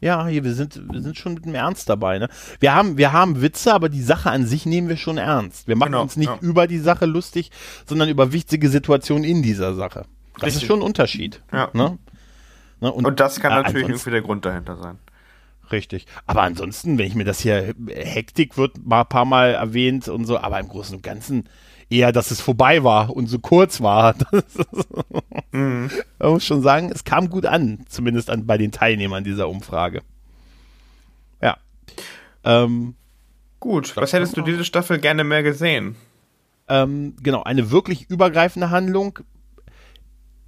[0.00, 2.28] Ja, hier, wir sind, wir sind schon mit dem Ernst dabei, ne?
[2.58, 5.68] Wir haben, wir haben Witze, aber die Sache an sich nehmen wir schon ernst.
[5.68, 6.38] Wir machen genau, uns nicht ja.
[6.40, 7.50] über die Sache lustig,
[7.86, 10.06] sondern über wichtige Situationen in dieser Sache.
[10.34, 10.62] Das Richtig.
[10.62, 11.42] ist schon ein Unterschied.
[11.52, 11.70] Ja.
[11.72, 11.98] Ne?
[12.80, 12.92] Ne?
[12.92, 14.98] Und, und, das kann äh, natürlich irgendwie der Grund dahinter sein.
[15.72, 16.06] Richtig.
[16.26, 20.26] Aber ansonsten, wenn ich mir das hier, Hektik wird mal ein paar Mal erwähnt und
[20.26, 21.48] so, aber im Großen und Ganzen
[21.88, 24.14] eher, dass es vorbei war und so kurz war.
[25.52, 25.90] mhm.
[26.18, 30.02] Man muss schon sagen, es kam gut an, zumindest an, bei den Teilnehmern dieser Umfrage.
[31.40, 31.56] Ja.
[32.44, 32.94] Ähm,
[33.60, 35.96] gut, was hättest du diese Staffel gerne mehr gesehen?
[36.68, 39.20] Ähm, genau, eine wirklich übergreifende Handlung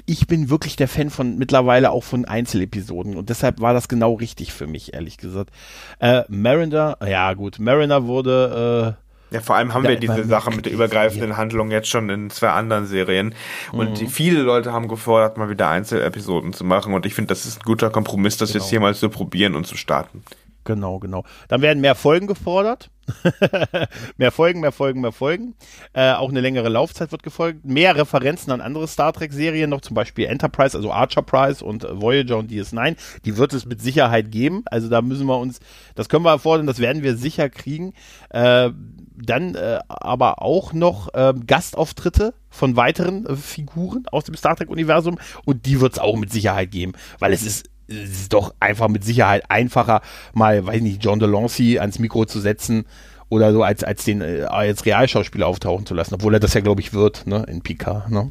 [0.07, 4.15] ich bin wirklich der Fan von mittlerweile auch von Einzelepisoden und deshalb war das genau
[4.15, 5.51] richtig für mich, ehrlich gesagt.
[5.99, 10.67] Äh, Mariner, ja gut, Mariner wurde äh, ja, vor allem haben wir diese Sache mit
[10.67, 11.37] der übergreifenden ja.
[11.37, 13.35] Handlung jetzt schon in zwei anderen Serien.
[13.73, 13.95] Und mhm.
[13.95, 16.95] die, viele Leute haben gefordert, mal wieder Einzelepisoden zu machen.
[16.95, 18.63] Und ich finde, das ist ein guter Kompromiss, das genau.
[18.63, 20.23] jetzt hier mal zu probieren und zu starten.
[20.67, 21.25] Genau, genau.
[21.49, 22.91] Dann werden mehr Folgen gefordert.
[24.17, 25.55] mehr Folgen, mehr Folgen, mehr Folgen.
[25.93, 27.65] Äh, auch eine längere Laufzeit wird gefolgt.
[27.65, 32.37] Mehr Referenzen an andere Star Trek-Serien, noch zum Beispiel Enterprise, also Archer Prize und Voyager
[32.37, 32.97] und DS9.
[33.25, 34.65] Die wird es mit Sicherheit geben.
[34.67, 35.61] Also da müssen wir uns,
[35.95, 37.93] das können wir erfordern, das werden wir sicher kriegen.
[38.31, 38.71] Äh,
[39.17, 45.19] dann äh, aber auch noch äh, Gastauftritte von weiteren äh, Figuren aus dem Star Trek-Universum
[45.45, 49.05] und die wird es auch mit Sicherheit geben, weil es ist ist doch einfach mit
[49.05, 50.01] Sicherheit einfacher,
[50.35, 52.85] mal, weiß nicht, John Delancey ans Mikro zu setzen
[53.29, 56.61] oder so, als, als den äh, als Realschauspieler auftauchen zu lassen, obwohl er das ja,
[56.61, 58.31] glaube ich, wird, ne, in Picard, ne?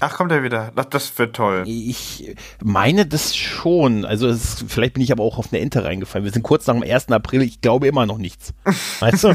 [0.00, 0.70] Ach, kommt er wieder.
[0.76, 1.64] Das, das wird toll.
[1.66, 4.04] Ich meine das schon.
[4.04, 6.24] Also ist, vielleicht bin ich aber auch auf eine Ente reingefallen.
[6.24, 7.08] Wir sind kurz nach dem 1.
[7.08, 7.42] April.
[7.42, 8.54] Ich glaube immer noch nichts.
[9.00, 9.34] Weißt du?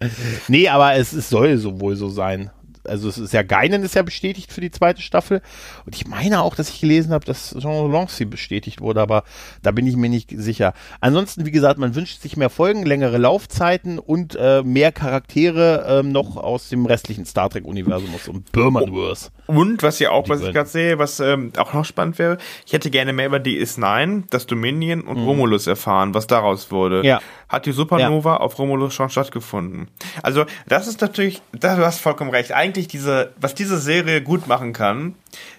[0.48, 2.50] nee, aber es, es soll so wohl so sein
[2.86, 5.42] also es ist ja Geinen ist ja bestätigt für die zweite Staffel.
[5.86, 9.24] Und ich meine auch, dass ich gelesen habe, dass Jean Lancy bestätigt wurde, aber
[9.62, 10.74] da bin ich mir nicht sicher.
[11.00, 16.02] Ansonsten, wie gesagt, man wünscht sich mehr Folgen, längere Laufzeiten und äh, mehr Charaktere äh,
[16.02, 19.30] noch aus dem restlichen Star Trek-Universum, aus dem Burmanverse.
[19.46, 22.72] Und was ja auch, was ich gerade sehe, was ähm, auch noch spannend wäre, ich
[22.72, 25.24] hätte gerne mehr über DS9, das Dominion und mhm.
[25.24, 27.04] Romulus erfahren, was daraus wurde.
[27.04, 27.20] Ja.
[27.54, 28.36] Hat die Supernova ja.
[28.38, 29.86] auf Romulus schon stattgefunden?
[30.24, 32.50] Also, das ist natürlich, da, du hast vollkommen recht.
[32.50, 35.14] Eigentlich diese, was diese Serie gut machen kann,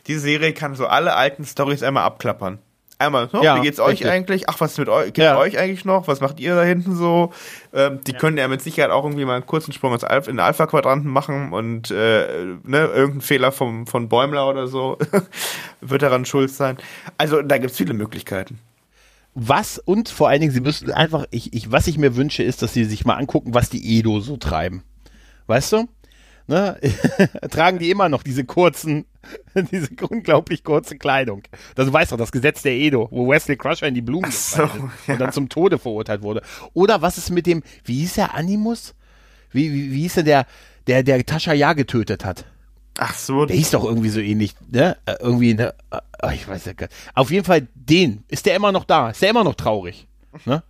[0.05, 2.59] diese Serie kann so alle alten Stories einmal abklappern.
[2.97, 4.09] Einmal, so, ja, wie geht's euch richtig.
[4.09, 4.49] eigentlich?
[4.49, 5.05] Ach, was ist mit euch?
[5.07, 5.37] Geht's ja.
[5.37, 6.09] euch eigentlich noch?
[6.09, 7.31] Was macht ihr da hinten so?
[7.73, 8.17] Ähm, die ja.
[8.17, 11.09] können ja mit Sicherheit auch irgendwie mal einen kurzen Sprung ins Alpha, in den Alpha-Quadranten
[11.09, 14.97] machen und äh, ne, irgendein Fehler vom, von Bäumler oder so
[15.81, 16.77] wird daran schuld sein.
[17.17, 18.59] Also da gibt's viele Möglichkeiten.
[19.35, 22.61] Was und vor allen Dingen, sie müssen einfach, ich, ich, was ich mir wünsche, ist,
[22.61, 24.83] dass sie sich mal angucken, was die Edo so treiben.
[25.47, 25.87] Weißt du?
[26.47, 26.79] Ne?
[27.51, 29.05] Tragen die immer noch diese kurzen
[29.71, 31.43] diese unglaublich kurze Kleidung.
[31.75, 34.63] Das, du weißt doch, das Gesetz der Edo, wo Wesley Crusher in die Blumen so,
[34.63, 34.69] ja.
[35.07, 36.41] und dann zum Tode verurteilt wurde.
[36.73, 38.95] Oder was ist mit dem, wie hieß der Animus?
[39.51, 40.45] Wie, wie, wie hieß der, der,
[40.87, 42.45] der, der Tascha Ja getötet hat?
[42.97, 43.45] Ach so.
[43.45, 44.97] Der hieß doch irgendwie so ähnlich, ne?
[45.05, 45.73] Äh, irgendwie, ne?
[45.91, 46.97] Äh, ich weiß ja gar nicht.
[47.13, 48.23] Auf jeden Fall den.
[48.27, 49.09] Ist der immer noch da?
[49.09, 50.07] Ist der immer noch traurig?
[50.45, 50.63] Ne?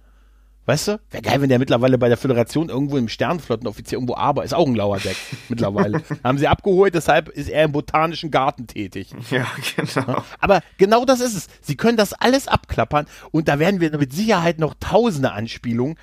[0.66, 1.00] Weißt du?
[1.12, 4.52] Wäre geil, wenn der mittlerweile bei der Föderation irgendwo im Sternenflottenoffizier irgendwo arbeitet.
[4.52, 5.16] Ist auch ein lauer Deck
[5.50, 6.02] mittlerweile.
[6.24, 9.12] Haben sie abgeholt, deshalb ist er im botanischen Garten tätig.
[9.30, 9.46] Ja,
[9.76, 10.24] genau.
[10.40, 11.48] Aber genau das ist es.
[11.62, 15.98] Sie können das alles abklappern und da werden wir mit Sicherheit noch tausende Anspielungen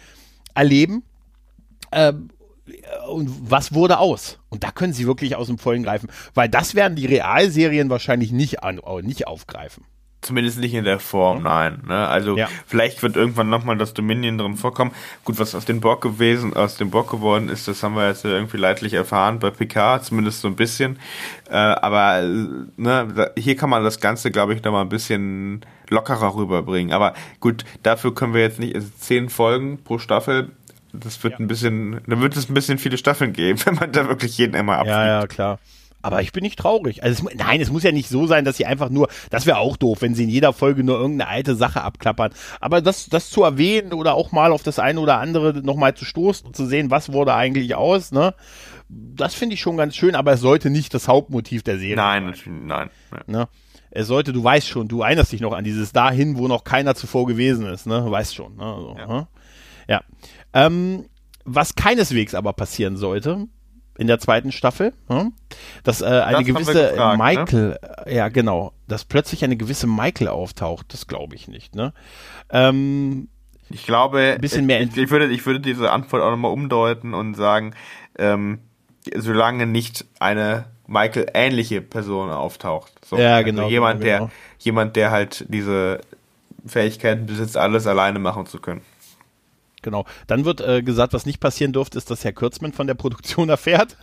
[0.54, 1.02] erleben.
[1.90, 2.28] Ähm,
[3.08, 4.38] und was wurde aus?
[4.48, 8.32] Und da können sie wirklich aus dem Vollen greifen, weil das werden die Realserien wahrscheinlich
[8.32, 9.84] nicht, an, nicht aufgreifen.
[10.22, 11.82] Zumindest nicht in der Form, nein.
[11.84, 12.06] Ne?
[12.06, 12.48] Also ja.
[12.64, 14.92] vielleicht wird irgendwann nochmal das Dominion drin vorkommen.
[15.24, 18.24] Gut, was aus dem Borg gewesen, aus dem Borg geworden ist, das haben wir jetzt
[18.24, 21.00] irgendwie leidlich erfahren bei Picard, zumindest so ein bisschen.
[21.50, 26.92] Äh, aber ne, hier kann man das Ganze, glaube ich, nochmal ein bisschen lockerer rüberbringen.
[26.92, 30.52] Aber gut, dafür können wir jetzt nicht also zehn Folgen pro Staffel.
[30.92, 31.38] Das wird ja.
[31.40, 34.54] ein bisschen, da wird es ein bisschen viele Staffeln geben, wenn man da wirklich jeden
[34.54, 34.96] einmal abfliegt.
[34.96, 35.58] Ja, ja, klar.
[36.02, 37.04] Aber ich bin nicht traurig.
[37.04, 39.58] Also es, nein, es muss ja nicht so sein, dass sie einfach nur, das wäre
[39.58, 42.32] auch doof, wenn sie in jeder Folge nur irgendeine alte Sache abklappern.
[42.60, 46.04] Aber das, das zu erwähnen oder auch mal auf das eine oder andere nochmal zu
[46.04, 48.34] stoßen und zu sehen, was wurde eigentlich aus, ne?
[48.88, 52.34] Das finde ich schon ganz schön, aber es sollte nicht das Hauptmotiv der Serie nein,
[52.34, 52.66] sein.
[52.66, 53.22] Nein, nein.
[53.26, 53.48] Ne?
[53.90, 56.94] Es sollte, du weißt schon, du erinnerst dich noch an dieses dahin, wo noch keiner
[56.94, 58.10] zuvor gewesen ist, ne?
[58.10, 58.64] Weißt schon, ne?
[58.64, 59.06] Also, ja.
[59.06, 59.28] Ne?
[59.88, 60.00] ja.
[60.54, 61.06] Ähm,
[61.44, 63.48] was keineswegs aber passieren sollte,
[63.98, 65.32] in der zweiten Staffel, hm?
[65.84, 67.24] dass äh, eine das gewisse gefragt, ne?
[67.24, 68.14] Michael, ne?
[68.14, 71.74] ja genau, dass plötzlich eine gewisse Michael auftaucht, das glaube ich nicht.
[71.74, 71.92] Ne?
[72.50, 73.28] Ähm,
[73.68, 77.34] ich glaube, bisschen mehr ich, ich, würde, ich würde diese Antwort auch nochmal umdeuten und
[77.34, 77.74] sagen,
[78.18, 78.60] ähm,
[79.16, 82.92] solange nicht eine Michael-ähnliche Person auftaucht.
[83.04, 83.68] So, ja, also genau.
[83.68, 86.00] Jemand, genau, der, jemand, der halt diese
[86.66, 88.82] Fähigkeiten besitzt, alles alleine machen zu können.
[89.82, 90.06] Genau.
[90.26, 93.48] Dann wird äh, gesagt, was nicht passieren durfte, ist, dass Herr Kürzmann von der Produktion
[93.48, 93.96] erfährt.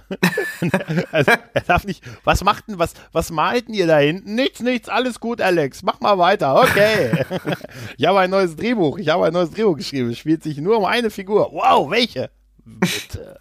[1.11, 2.03] also, er darf nicht.
[2.23, 4.36] Was macht denn, was, was malten ihr da hinten?
[4.36, 5.82] Nichts, nichts, alles gut, Alex.
[5.84, 6.61] Mach mal weiter.
[6.61, 7.25] Okay.
[7.97, 8.97] ich habe ein neues Drehbuch.
[8.97, 10.11] Ich habe ein neues Drehbuch geschrieben.
[10.11, 11.49] Es spielt sich nur um eine Figur.
[11.51, 12.30] Wow, welche?
[12.65, 13.39] Bitte.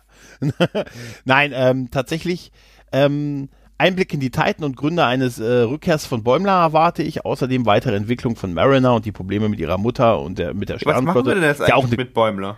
[1.24, 2.52] Nein, ähm, tatsächlich.
[2.92, 3.48] Ähm,
[3.78, 7.24] Einblick in die Titan und Gründe eines äh, Rückkehrs von Bäumler erwarte ich.
[7.24, 10.78] Außerdem weitere Entwicklung von Mariner und die Probleme mit ihrer Mutter und der, mit der
[10.78, 11.06] Sternflotte.
[11.06, 12.56] Was machen wir denn jetzt eigentlich auch mit Bäumler?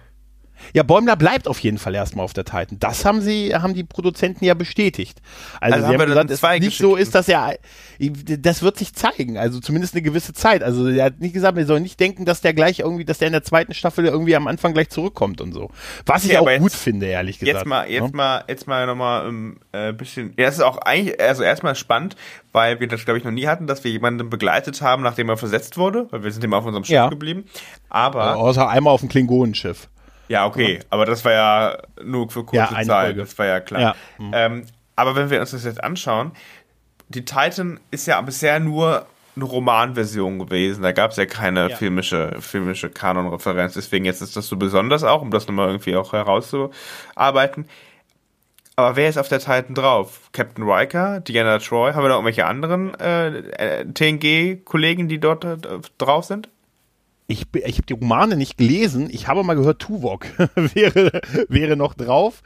[0.73, 2.79] Ja, Bäumler bleibt auf jeden Fall erstmal auf der Titan.
[2.79, 5.21] Das haben sie, haben die Produzenten ja bestätigt.
[5.61, 7.57] Also, also sie haben, haben gesagt, es nicht so ist, dass er,
[7.99, 9.37] das wird sich zeigen.
[9.37, 10.63] Also zumindest eine gewisse Zeit.
[10.63, 13.29] Also er hat nicht gesagt, wir sollen nicht denken, dass der gleich irgendwie, dass der
[13.29, 15.71] in der zweiten Staffel irgendwie am Anfang gleich zurückkommt und so.
[16.07, 17.59] Was ich auch jetzt, gut finde, ehrlich gesagt.
[17.59, 18.17] Jetzt mal, jetzt ja?
[18.17, 21.75] mal, jetzt mal nochmal ein ähm, äh, bisschen, ja, es ist auch eigentlich, also erstmal
[21.75, 22.17] spannend,
[22.53, 25.37] weil wir das glaube ich noch nie hatten, dass wir jemanden begleitet haben, nachdem er
[25.37, 27.09] versetzt wurde, weil wir sind immer auf unserem Schiff ja.
[27.09, 27.45] geblieben.
[27.89, 28.37] Aber.
[28.37, 29.89] außer einmal auf dem Klingonenschiff.
[30.31, 33.21] Ja, okay, aber das war ja nur für kurze ja, Zeit, Folge.
[33.21, 33.81] das war ja klar.
[33.81, 33.97] Ja.
[34.19, 34.31] Mhm.
[34.33, 36.31] Ähm, aber wenn wir uns das jetzt anschauen,
[37.09, 40.83] die Titan ist ja bisher nur eine Romanversion gewesen.
[40.83, 41.77] Da gab es ja keine ja.
[41.77, 43.75] filmische, filmische Kanon-Referenz.
[43.75, 47.67] Deswegen jetzt ist das so besonders auch, um das nochmal irgendwie auch herauszuarbeiten.
[48.77, 50.31] Aber wer ist auf der Titan drauf?
[50.33, 51.93] Captain Riker, Diana Troy?
[51.93, 55.57] Haben wir da irgendwelche anderen äh, äh TNG-Kollegen, die dort äh,
[55.99, 56.49] drauf sind?
[57.31, 59.09] Ich, ich habe die Romane nicht gelesen.
[59.11, 62.43] Ich habe mal gehört, Tuvok wäre, wäre noch drauf.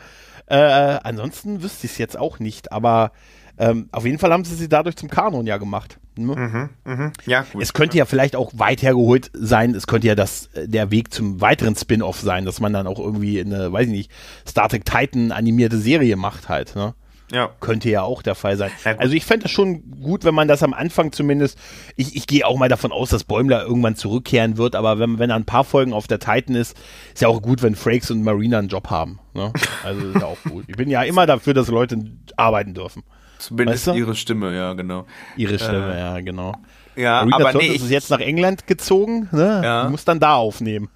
[0.47, 3.13] Äh, ansonsten wüsste ich es jetzt auch nicht, aber
[3.57, 5.99] ähm, auf jeden Fall haben sie sie dadurch zum Kanon ja gemacht.
[6.17, 6.37] Ne?
[6.37, 7.13] Mhm, mh.
[7.27, 7.63] Ja, gut.
[7.63, 11.15] Es könnte ja vielleicht auch weit hergeholt sein, es könnte ja das, äh, der Weg
[11.15, 14.11] zum weiteren Spin-off sein, dass man dann auch irgendwie eine, weiß ich nicht,
[14.47, 16.77] Star Trek Titan animierte Serie macht halt.
[16.77, 16.95] Ne?
[17.35, 17.51] Ja.
[17.59, 18.71] Könnte ja auch der Fall sein.
[18.99, 21.59] Also ich fände es schon gut, wenn man das am Anfang zumindest,
[21.97, 25.31] ich, ich gehe auch mal davon aus, dass Bäumler irgendwann zurückkehren wird, aber wenn, wenn
[25.31, 26.77] er ein paar Folgen auf der Titan ist,
[27.13, 29.19] ist ja auch gut, wenn Frakes und Marina einen Job haben.
[29.35, 29.53] Ne?
[29.83, 30.65] Also ist ja auch gut.
[30.69, 31.99] Ich bin ja immer dafür, dass Leute
[32.37, 33.03] arbeiten dürfen.
[33.39, 34.01] Zumindest weißt du?
[34.01, 35.07] ihre Stimme, ja, genau.
[35.37, 36.55] Ihre Stimme, äh, ja, genau.
[36.97, 39.61] Ja, Marina aber Todd nee, ist jetzt nach England gezogen, ne?
[39.65, 39.85] Ja.
[39.85, 40.89] Du musst dann da aufnehmen.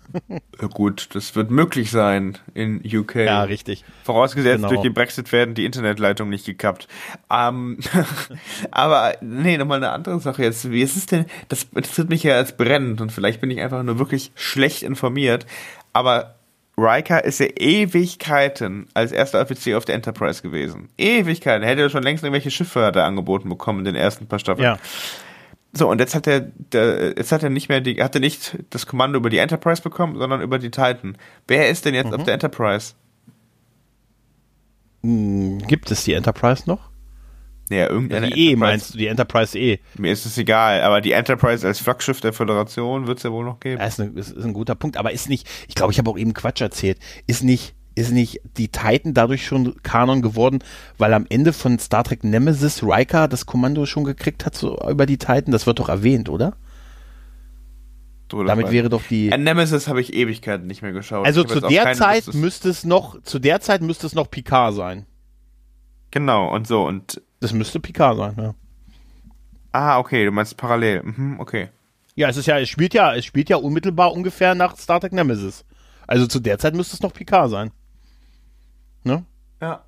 [0.60, 3.16] Ja, gut, das wird möglich sein in UK.
[3.16, 3.84] Ja, richtig.
[4.04, 4.68] Vorausgesetzt, genau.
[4.68, 6.88] durch den Brexit werden die Internetleitungen nicht gekappt.
[7.30, 7.78] Ähm,
[8.70, 10.70] aber nee, nochmal eine andere Sache jetzt.
[10.70, 11.26] Wie ist es denn?
[11.48, 15.46] Das interessiert mich ja als brennend und vielleicht bin ich einfach nur wirklich schlecht informiert.
[15.92, 16.36] Aber
[16.78, 20.88] Riker ist ja Ewigkeiten als erster Offizier auf der Enterprise gewesen.
[20.96, 21.64] Ewigkeiten.
[21.64, 24.64] Er hätte schon längst irgendwelche Schiffe da angeboten bekommen in den ersten paar Staffeln.
[24.64, 24.78] Ja.
[25.72, 28.58] So, und jetzt hat er, der, jetzt hat er nicht mehr die, hat er nicht
[28.70, 31.16] das Kommando über die Enterprise bekommen, sondern über die Titan.
[31.46, 32.14] Wer ist denn jetzt mhm.
[32.14, 32.94] auf der Enterprise?
[35.02, 36.90] Hm, gibt es die Enterprise noch?
[37.70, 38.30] Ja, irgendeine.
[38.30, 39.78] Die E meinst du, die Enterprise E?
[39.98, 43.44] Mir ist es egal, aber die Enterprise als Flaggschiff der Föderation wird es ja wohl
[43.44, 43.78] noch geben.
[43.78, 46.18] Das ist, eine, ist, ein guter Punkt, aber ist nicht, ich glaube, ich habe auch
[46.18, 50.60] eben Quatsch erzählt, ist nicht ist nicht die Titan dadurch schon Kanon geworden,
[50.96, 55.06] weil am Ende von Star Trek Nemesis Riker das Kommando schon gekriegt hat so über
[55.06, 55.52] die Titan?
[55.52, 56.54] Das wird doch erwähnt, oder?
[58.30, 59.32] So, Damit wäre doch die.
[59.32, 61.24] An Nemesis habe ich Ewigkeiten nicht mehr geschaut.
[61.24, 65.06] Also zu der Zeit müsste es noch, zu der Zeit müsste es noch Picard sein.
[66.10, 67.22] Genau, und so, und.
[67.40, 68.54] Das müsste Picard sein, ja.
[69.72, 71.02] Ah, okay, du meinst parallel.
[71.04, 71.68] Mhm, okay.
[72.16, 75.12] Ja, es ist ja, es spielt ja, es spielt ja unmittelbar ungefähr nach Star Trek
[75.12, 75.64] Nemesis.
[76.06, 77.70] Also zu der Zeit müsste es noch Picard sein.
[79.04, 79.24] Ne?
[79.60, 79.82] Ja.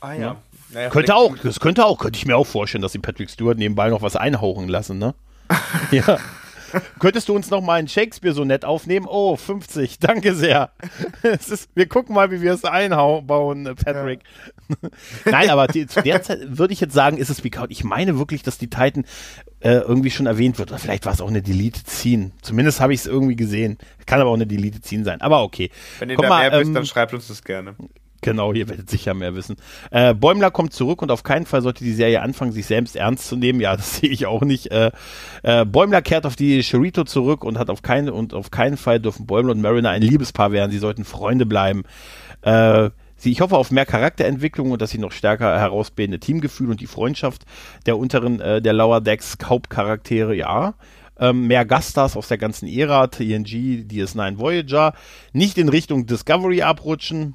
[0.00, 0.20] Ah ja.
[0.20, 0.36] ja.
[0.72, 3.58] Naja, könnte auch, das könnte auch, könnte ich mir auch vorstellen, dass sie Patrick Stewart
[3.58, 5.14] nebenbei noch was einhauchen lassen, ne?
[5.90, 6.18] ja.
[6.98, 9.06] Könntest du uns noch mal ein Shakespeare-Sonett aufnehmen?
[9.08, 10.70] Oh, 50, danke sehr.
[11.22, 14.20] Ist, wir gucken mal, wie wir es einbauen, Patrick.
[14.68, 14.90] Ja.
[15.30, 17.70] Nein, aber die, zu der Zeit würde ich jetzt sagen, ist es Picard.
[17.70, 19.04] Ich meine wirklich, dass die Titan
[19.60, 20.70] äh, irgendwie schon erwähnt wird.
[20.70, 22.32] Oder vielleicht war es auch eine Delete Scene.
[22.42, 23.78] Zumindest habe ich es irgendwie gesehen.
[24.06, 25.20] Kann aber auch eine Delete Scene sein.
[25.20, 25.70] Aber okay.
[25.98, 27.74] Wenn ihr Komm da mehr mal, wisst, ähm, dann schreibt uns das gerne.
[28.22, 29.56] Genau, ihr werdet sicher mehr wissen.
[29.90, 33.26] Äh, Bäumler kommt zurück und auf keinen Fall sollte die Serie anfangen, sich selbst ernst
[33.26, 33.60] zu nehmen.
[33.60, 34.70] Ja, das sehe ich auch nicht.
[34.70, 34.90] Äh,
[35.42, 39.00] äh, Bäumler kehrt auf die Sherito zurück und hat auf keinen und auf keinen Fall
[39.00, 40.70] dürfen Bäumler und Mariner ein Liebespaar werden.
[40.70, 41.84] Sie sollten Freunde bleiben.
[42.42, 46.80] Äh, sie, ich hoffe auf mehr Charakterentwicklung und dass sie noch stärker herausbildende Teamgefühl und
[46.80, 47.46] die Freundschaft
[47.86, 50.74] der unteren, äh, der Lower Decks Hauptcharaktere, ja.
[51.18, 54.94] Ähm, mehr Gaststars aus der ganzen Ära, TNG, DS9 Voyager,
[55.34, 57.34] nicht in Richtung Discovery abrutschen,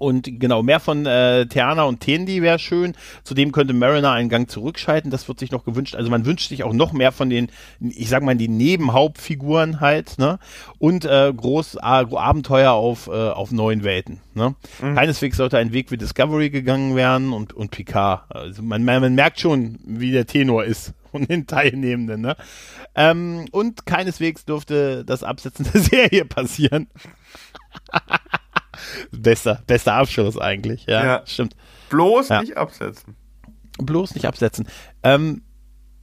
[0.00, 2.94] und genau, mehr von äh, Theana und Tendi wäre schön.
[3.22, 5.10] Zudem könnte Mariner einen Gang zurückschalten.
[5.10, 5.94] Das wird sich noch gewünscht.
[5.94, 7.48] Also man wünscht sich auch noch mehr von den,
[7.80, 10.38] ich sag mal, die Nebenhauptfiguren halt, ne?
[10.78, 14.20] Und äh, groß äh, Abenteuer auf, äh, auf neuen Welten.
[14.32, 14.54] Ne?
[14.80, 14.94] Mhm.
[14.94, 18.24] Keineswegs sollte ein Weg wie Discovery gegangen werden und, und Picard.
[18.30, 22.22] Also man, man, man merkt schon, wie der Tenor ist von den Teilnehmenden.
[22.22, 22.36] Ne?
[22.94, 26.88] Ähm, und keineswegs dürfte das Absetzen der Serie passieren.
[29.10, 30.86] Bester, bester Abschluss eigentlich.
[30.86, 31.22] Ja, ja.
[31.24, 31.56] stimmt.
[31.90, 32.40] Bloß ja.
[32.40, 33.16] nicht absetzen.
[33.78, 34.66] Bloß nicht absetzen.
[35.02, 35.42] Ähm,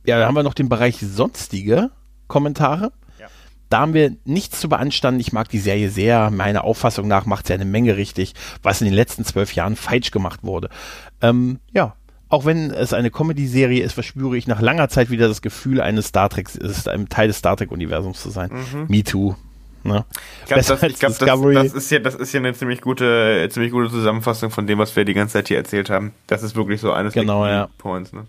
[0.06, 1.92] ja, da haben wir noch den Bereich sonstige
[2.28, 2.92] Kommentare.
[3.20, 3.28] Ja.
[3.70, 5.20] Da haben wir nichts zu beanstanden.
[5.20, 6.32] Ich mag die Serie sehr.
[6.32, 10.12] Meiner Auffassung nach macht sie eine Menge richtig, was in den letzten zwölf Jahren falsch
[10.12, 10.70] gemacht wurde.
[11.22, 11.96] Ähm, ja,
[12.30, 16.08] auch wenn es eine Comedy-Serie ist, verspüre ich nach langer Zeit wieder das Gefühl, eines
[16.08, 18.52] Star Trek, ist ein Teil des Star Trek-Universums zu sein.
[18.52, 18.86] Mhm.
[18.90, 19.36] Me too.
[19.84, 20.06] Ne?
[20.42, 23.48] Ich glaube, das, ich glaub, das, das, ist ja, das ist ja eine ziemlich gute,
[23.50, 26.14] ziemlich gute Zusammenfassung von dem, was wir die ganze Zeit hier erzählt haben.
[26.28, 27.70] Das ist wirklich so eines genau, der ja.
[27.78, 28.14] Points.
[28.14, 28.26] Ne?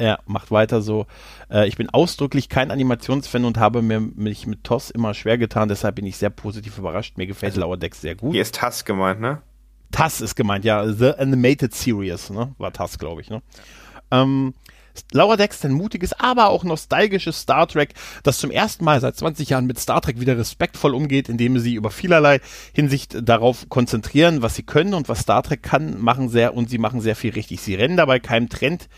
[0.00, 1.06] Ja, macht weiter so.
[1.50, 5.68] Äh, ich bin ausdrücklich kein Animationsfan und habe mir, mich mit TOS immer schwer getan,
[5.68, 7.16] deshalb bin ich sehr positiv überrascht.
[7.16, 8.32] Mir gefällt also, Lower Decks sehr gut.
[8.32, 9.42] Hier ist TAS gemeint, ne?
[9.92, 10.90] TAS ist gemeint, ja.
[10.90, 12.54] The Animated Series, ne?
[12.58, 13.42] War TAS, glaube ich, ne?
[14.10, 14.54] Ähm,
[15.12, 19.50] Lower Decks ein mutiges, aber auch nostalgisches Star Trek, das zum ersten Mal seit 20
[19.50, 22.40] Jahren mit Star Trek wieder respektvoll umgeht, indem sie über vielerlei
[22.72, 26.78] Hinsicht darauf konzentrieren, was sie können und was Star Trek kann, machen sehr und sie
[26.78, 27.60] machen sehr viel richtig.
[27.60, 28.88] Sie rennen dabei keinem Trend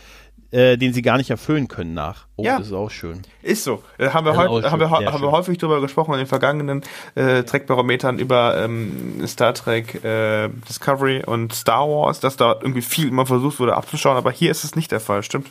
[0.50, 2.26] äh, den sie gar nicht erfüllen können nach.
[2.36, 2.58] Oh, ja.
[2.58, 3.22] das ist auch schön.
[3.42, 3.82] Ist so.
[3.98, 6.82] Äh, haben, wir heu haben, wir, haben wir häufig darüber gesprochen in den vergangenen
[7.14, 13.08] äh, Trek-Barometern über ähm, Star Trek äh, Discovery und Star Wars, dass da irgendwie viel
[13.08, 15.48] immer versucht wurde abzuschauen, aber hier ist es nicht der Fall, stimmt?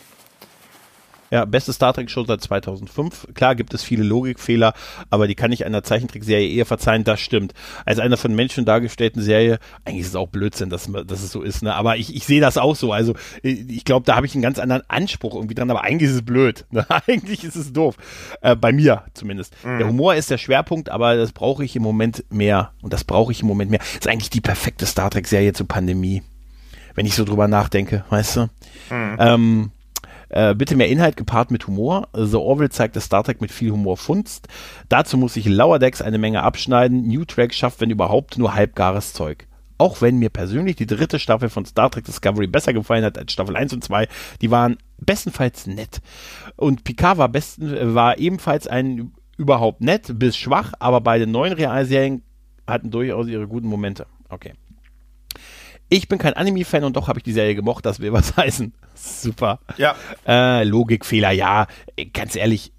[1.32, 3.28] Ja, beste Star Trek Show seit 2005.
[3.34, 4.74] Klar gibt es viele Logikfehler,
[5.10, 7.54] aber die kann ich einer Zeichentrickserie eher verzeihen, das stimmt.
[7.86, 11.42] Als einer von Menschen dargestellten Serie, eigentlich ist es auch Blödsinn, dass, dass es so
[11.42, 11.74] ist, ne?
[11.74, 12.94] aber ich, ich sehe das auch so.
[12.94, 16.16] Also ich glaube, da habe ich einen ganz anderen Anspruch irgendwie dran, aber eigentlich ist
[16.16, 16.66] es blöd.
[16.70, 16.86] Ne?
[17.08, 17.96] eigentlich ist es doof.
[18.42, 19.56] Äh, bei mir zumindest.
[19.66, 19.80] Mhm.
[19.80, 22.72] Der Humor ist der Schwerpunkt, aber das brauche ich im Moment mehr.
[22.82, 23.82] Und das brauche ich im Moment mehr.
[23.82, 26.22] Ist eigentlich die perfekte Star Trek-Serie zur Pandemie.
[26.94, 28.42] Wenn ich so drüber nachdenke, weißt du?
[28.90, 29.18] Mhm.
[29.20, 29.72] Ähm,
[30.30, 32.08] äh, bitte mehr Inhalt gepaart mit Humor.
[32.14, 34.48] The Orville zeigt das Star Trek mit viel Humor funzt.
[34.90, 37.08] Dazu muss sich Lower Decks eine Menge abschneiden.
[37.08, 39.48] New Track schafft, wenn überhaupt, nur halbgares Zeug.
[39.78, 43.34] Auch wenn mir persönlich die dritte Staffel von Star Trek Discovery besser gefallen hat als
[43.34, 44.08] Staffel 1 und 2,
[44.42, 46.02] die waren bestenfalls nett.
[46.56, 52.24] Und Picard war, besten, war ebenfalls ein überhaupt nett bis schwach, aber beide neuen Realserien
[52.66, 54.08] hatten durchaus ihre guten Momente.
[54.30, 54.54] Okay.
[55.90, 58.74] Ich bin kein Anime-Fan und doch habe ich die Serie gemocht, das will was heißen.
[58.96, 59.60] Super.
[59.78, 59.96] Ja.
[60.28, 61.68] Äh, Logikfehler, ja.
[62.14, 62.74] Ganz ehrlich,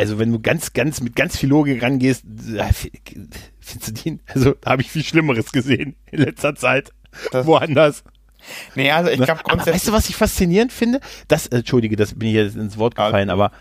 [0.00, 2.72] also wenn du ganz, ganz mit ganz viel Logik rangehst, äh,
[3.60, 4.20] findest du den?
[4.26, 6.90] Also da habe ich viel Schlimmeres gesehen in letzter Zeit.
[7.32, 8.02] Das Woanders.
[8.74, 9.26] Nee, also ich ne?
[9.26, 9.74] glaube grundsätzlich.
[9.74, 11.00] Weißt du, was ich faszinierend finde?
[11.28, 13.52] Das, äh, Entschuldige, das bin ich jetzt ins Wort gefallen, aber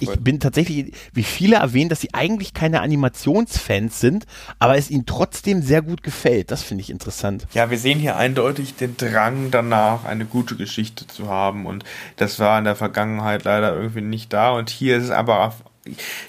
[0.00, 4.26] ich bin tatsächlich, wie viele erwähnen, dass sie eigentlich keine Animationsfans sind,
[4.58, 6.50] aber es ihnen trotzdem sehr gut gefällt.
[6.50, 7.46] Das finde ich interessant.
[7.54, 11.66] Ja, wir sehen hier eindeutig den Drang danach, eine gute Geschichte zu haben.
[11.66, 11.84] Und
[12.16, 14.50] das war in der Vergangenheit leider irgendwie nicht da.
[14.50, 15.54] Und hier ist es aber,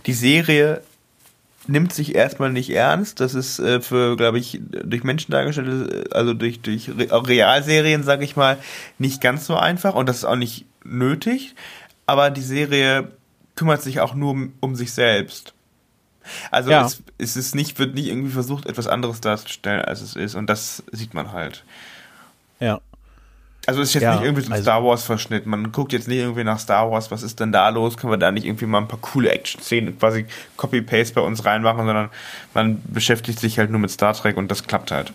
[0.06, 0.82] die Serie
[1.68, 3.20] nimmt sich erstmal nicht ernst.
[3.20, 8.36] Das ist äh, für, glaube ich, durch Menschen dargestellt, also durch, durch Realserien, sage ich
[8.36, 8.58] mal,
[8.98, 9.96] nicht ganz so einfach.
[9.96, 11.56] Und das ist auch nicht nötig.
[12.06, 13.12] Aber die Serie
[13.56, 15.54] kümmert sich auch nur um, um sich selbst.
[16.52, 16.86] Also ja.
[16.86, 20.36] es, es ist nicht, wird nicht irgendwie versucht, etwas anderes darzustellen, als es ist.
[20.36, 21.64] Und das sieht man halt.
[22.60, 22.80] Ja.
[23.68, 25.46] Also es ist jetzt ja, nicht irgendwie so ein also, Star Wars-Verschnitt.
[25.46, 27.96] Man guckt jetzt nicht irgendwie nach Star Wars, was ist denn da los?
[27.96, 30.26] Können wir da nicht irgendwie mal ein paar coole Action-Szenen quasi
[30.58, 32.10] Copy-Paste bei uns reinmachen, sondern
[32.56, 35.14] man beschäftigt sich halt nur mit Star Trek und das klappt halt.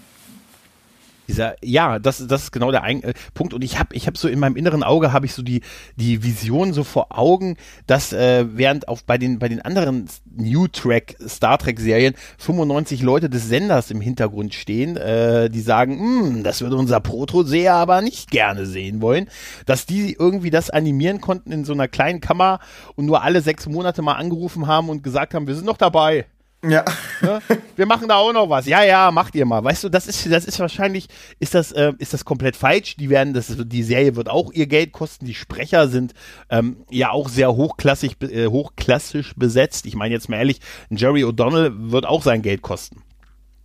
[1.29, 3.55] Dieser, ja, das, das ist genau der ein, äh, Punkt.
[3.55, 5.63] Und ich habe ich hab so in meinem inneren Auge habe ich so die,
[5.97, 7.57] die Vision so vor Augen,
[7.87, 13.03] dass äh, während auf bei den, bei den anderen New Track Star Trek Serien 95
[13.03, 18.03] Leute des Senders im Hintergrund stehen, äh, die sagen, hm, das würde unser Proto-Seher aber
[18.03, 19.29] nicht gerne sehen wollen,
[19.67, 22.61] dass die irgendwie das animieren konnten in so einer kleinen Kammer
[22.95, 26.27] und nur alle sechs Monate mal angerufen haben und gesagt haben, wir sind noch dabei
[26.65, 26.85] Ja.
[27.21, 27.41] Ne?
[27.77, 28.67] Wir machen da auch noch was.
[28.67, 29.63] Ja, ja, macht ihr mal.
[29.63, 31.07] Weißt du, das ist, das ist wahrscheinlich,
[31.39, 32.97] ist das, äh, ist das komplett falsch.
[32.97, 35.27] Die werden, das, die Serie wird auch ihr Geld kosten.
[35.27, 36.15] Die Sprecher sind
[36.51, 39.87] ähm, ja auch sehr hochklassig, äh, hochklassisch besetzt.
[39.87, 43.03] Ich meine jetzt mal ehrlich, Jerry O'Donnell wird auch sein Geld kosten.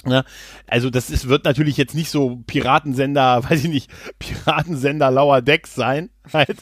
[0.03, 0.25] Ja, ne?
[0.67, 5.75] also das ist, wird natürlich jetzt nicht so Piratensender, weiß ich nicht, Piratensender Lauer Decks
[5.75, 6.57] sein, halt.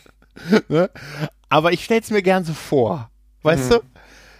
[0.67, 0.89] Ne?
[1.49, 3.09] Aber ich stell's mir gern so vor,
[3.41, 3.73] weißt mhm.
[3.73, 3.79] du,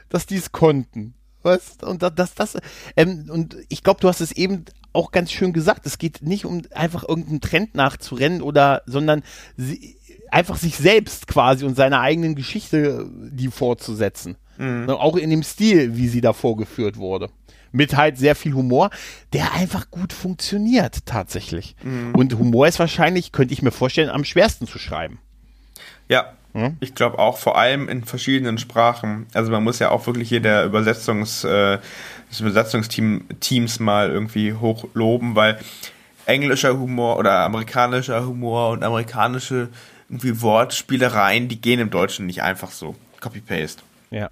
[0.09, 1.15] dass die es konnten.
[1.43, 2.57] Weißt und das, das, das
[2.95, 5.85] ähm, und ich glaube, du hast es eben auch ganz schön gesagt.
[5.85, 9.23] Es geht nicht um einfach irgendeinen Trend nachzurennen oder, sondern
[9.55, 9.95] sie,
[10.31, 14.35] einfach sich selbst quasi und seine eigenen Geschichte die fortzusetzen.
[14.57, 14.89] Mhm.
[14.89, 17.29] Auch in dem Stil, wie sie da vorgeführt wurde
[17.71, 18.89] mit halt sehr viel Humor,
[19.33, 21.75] der einfach gut funktioniert tatsächlich.
[21.83, 22.15] Mhm.
[22.15, 25.19] Und Humor ist wahrscheinlich, könnte ich mir vorstellen, am schwersten zu schreiben.
[26.07, 26.77] Ja, hm?
[26.79, 29.27] ich glaube auch vor allem in verschiedenen Sprachen.
[29.33, 31.77] Also man muss ja auch wirklich hier der Übersetzungs, äh,
[32.29, 35.59] des Übersetzungsteams mal irgendwie hochloben, weil
[36.25, 39.69] englischer Humor oder amerikanischer Humor und amerikanische
[40.09, 42.95] irgendwie Wortspielereien, die gehen im Deutschen nicht einfach so.
[43.19, 43.83] Copy-Paste.
[44.09, 44.29] Ja.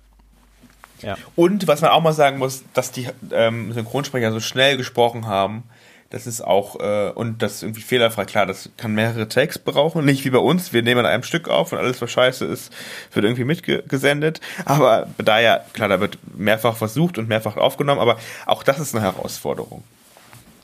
[1.01, 1.17] Ja.
[1.35, 5.63] Und was man auch mal sagen muss, dass die ähm, Synchronsprecher so schnell gesprochen haben,
[6.09, 10.05] das ist auch, äh, und das ist irgendwie fehlerfrei, klar, das kann mehrere Takes brauchen,
[10.05, 12.71] nicht wie bei uns, wir nehmen an einem Stück auf und alles, was scheiße ist,
[13.11, 14.39] wird irgendwie mitgesendet.
[14.65, 18.95] Aber da ja, klar, da wird mehrfach versucht und mehrfach aufgenommen, aber auch das ist
[18.95, 19.83] eine Herausforderung.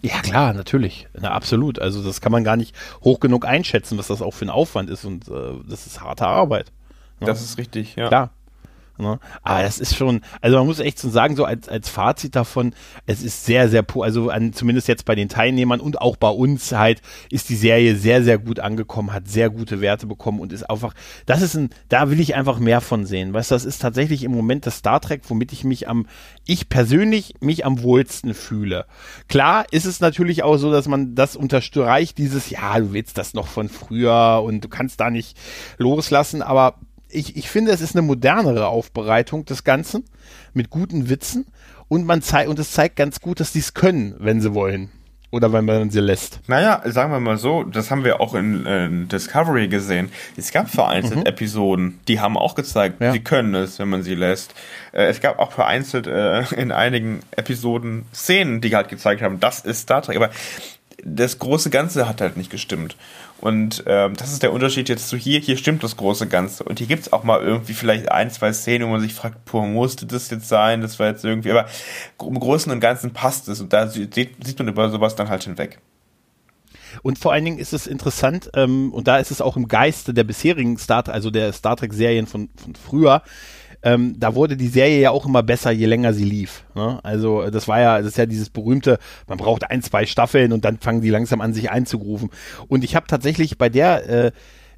[0.02, 1.08] Ja, klar, natürlich.
[1.14, 1.80] Na, absolut.
[1.80, 4.90] Also das kann man gar nicht hoch genug einschätzen, was das auch für ein Aufwand
[4.90, 6.72] ist und äh, das ist harte Arbeit.
[7.22, 7.28] Ja.
[7.28, 8.10] Das ist richtig, ja.
[8.10, 8.32] Klar.
[9.00, 9.20] Ne?
[9.42, 12.76] Aber das ist schon, also man muss echt so sagen, so als, als Fazit davon,
[13.08, 16.72] es ist sehr, sehr, also an, zumindest jetzt bei den Teilnehmern und auch bei uns
[16.72, 20.70] halt, ist die Serie sehr, sehr gut angekommen, hat sehr gute Werte bekommen und ist
[20.70, 20.94] einfach,
[21.26, 23.34] das ist ein, da will ich einfach mehr von sehen.
[23.34, 26.06] Weißt du, das ist tatsächlich im Moment das Star Trek, womit ich mich am,
[26.46, 28.86] ich persönlich mich am wohlsten fühle.
[29.28, 33.34] Klar ist es natürlich auch so, dass man das unterstreicht, dieses, ja, du willst das
[33.34, 35.36] noch von früher und du kannst da nicht
[35.80, 36.76] loslassen, aber
[37.14, 40.06] ich, ich finde, es ist eine modernere Aufbereitung des Ganzen
[40.54, 41.46] mit guten Witzen
[41.88, 44.90] und man zeigt und es zeigt ganz gut, dass die es können, wenn sie wollen.
[45.32, 46.42] Oder wenn man sie lässt.
[46.46, 50.10] Naja, sagen wir mal so, das haben wir auch in, in Discovery gesehen.
[50.38, 51.26] Es gab vereinzelt mhm.
[51.26, 53.12] Episoden, die haben auch gezeigt, ja.
[53.12, 54.54] sie können es, wenn man sie lässt.
[54.92, 59.62] Äh, es gab auch vereinzelt äh, in einigen Episoden Szenen, die halt gezeigt haben, das
[59.62, 60.18] ist Star Trek.
[60.18, 60.30] Aber
[61.06, 62.96] das große Ganze hat halt nicht gestimmt.
[63.42, 65.40] Und ähm, das ist der Unterschied jetzt zu hier.
[65.40, 66.64] Hier stimmt das große Ganze.
[66.64, 69.44] Und hier gibt es auch mal irgendwie vielleicht ein, zwei Szenen, wo man sich fragt,
[69.46, 70.82] boah, musste das jetzt sein?
[70.82, 71.68] Das war jetzt irgendwie, aber
[72.22, 73.60] im Großen und Ganzen passt es.
[73.60, 75.80] Und da sieht, sieht man über sowas dann halt hinweg.
[77.02, 80.14] Und vor allen Dingen ist es interessant, ähm, und da ist es auch im Geiste
[80.14, 83.24] der bisherigen Star, also der Star Trek-Serien von, von früher,
[83.84, 86.64] ähm, da wurde die Serie ja auch immer besser, je länger sie lief.
[86.74, 87.00] Ne?
[87.04, 90.64] Also das war ja, das ist ja dieses berühmte, man braucht ein, zwei Staffeln und
[90.64, 92.30] dann fangen die langsam an, sich einzugrufen.
[92.68, 94.32] Und ich habe tatsächlich bei der äh,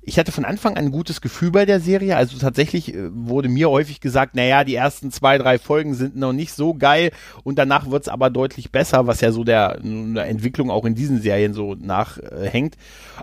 [0.08, 2.16] ich hatte von Anfang an ein gutes Gefühl bei der Serie.
[2.16, 6.32] Also tatsächlich äh, wurde mir häufig gesagt, naja, die ersten zwei, drei Folgen sind noch
[6.32, 7.12] nicht so geil
[7.44, 11.22] und danach wird's aber deutlich besser, was ja so der, der Entwicklung auch in diesen
[11.22, 12.76] Serien so nachhängt.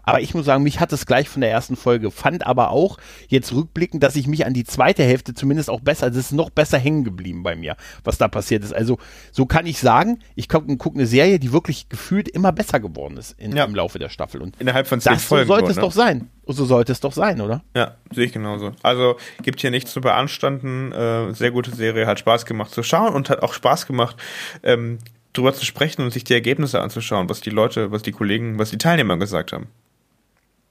[0.03, 2.99] aber ich muss sagen, mich hat es gleich von der ersten Folge, fand aber auch
[3.29, 6.51] jetzt rückblickend, dass ich mich an die zweite Hälfte zumindest auch besser, das ist noch
[6.51, 8.75] besser hängen geblieben bei mir, was da passiert ist.
[8.75, 8.99] Also
[9.31, 13.17] so kann ich sagen, ich gucke guck eine Serie, die wirklich gefühlt immer besser geworden
[13.17, 13.65] ist in, ja.
[13.65, 14.43] im Laufe der Staffel.
[14.43, 15.47] Und innerhalb von zehn das Folgen.
[15.47, 15.83] So sollte es ne?
[15.83, 16.29] doch sein.
[16.47, 17.63] So sollte es doch sein, oder?
[17.77, 18.73] Ja, sehe ich genauso.
[18.83, 20.91] Also gibt hier nichts zu beanstanden.
[20.93, 24.17] Äh, sehr gute Serie, hat Spaß gemacht zu schauen und hat auch Spaß gemacht,
[24.63, 24.99] ähm,
[25.33, 28.71] drüber zu sprechen und sich die Ergebnisse anzuschauen, was die Leute, was die Kollegen, was
[28.71, 29.69] die Teilnehmer gesagt haben.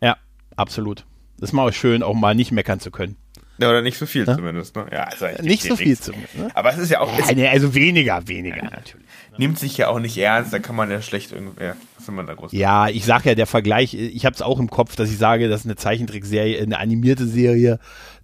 [0.01, 0.17] Ja,
[0.55, 1.05] absolut.
[1.37, 3.15] Das ist mal auch schön, auch mal nicht meckern zu können.
[3.61, 4.35] Ja, oder nicht so viel ja?
[4.35, 4.75] zumindest.
[4.75, 4.85] Ne?
[4.91, 6.37] Ja, also nicht so viel zumindest.
[6.37, 6.49] Ne?
[6.53, 7.17] Aber es ist ja auch.
[7.17, 9.05] Ja, nee, also weniger, weniger natürlich.
[9.37, 11.63] Nimmt sich ja auch nicht ernst, da kann man ja schlecht irgendwie.
[11.63, 14.59] Ja, soll man da groß ja ich sag ja, der Vergleich, ich habe es auch
[14.59, 17.79] im Kopf, dass ich sage, das ist eine Zeichentrickserie, eine animierte Serie.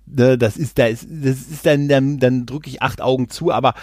[0.05, 3.51] Ne, das ist, da ist, das ist dann, dann, dann drücke ich acht Augen zu,
[3.51, 3.73] aber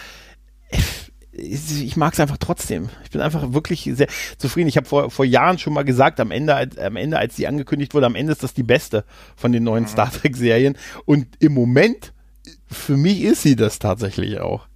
[1.37, 2.89] ich mag es einfach trotzdem.
[3.03, 4.07] Ich bin einfach wirklich sehr
[4.39, 4.68] zufrieden.
[4.68, 7.47] Ich habe vor, vor Jahren schon mal gesagt, am Ende, als, am Ende, als die
[7.47, 9.05] angekündigt wurde, am Ende ist das die beste
[9.37, 9.89] von den neuen mhm.
[9.89, 10.76] Star Trek-Serien.
[11.05, 12.12] Und im Moment,
[12.70, 14.66] für mich ist sie das tatsächlich auch.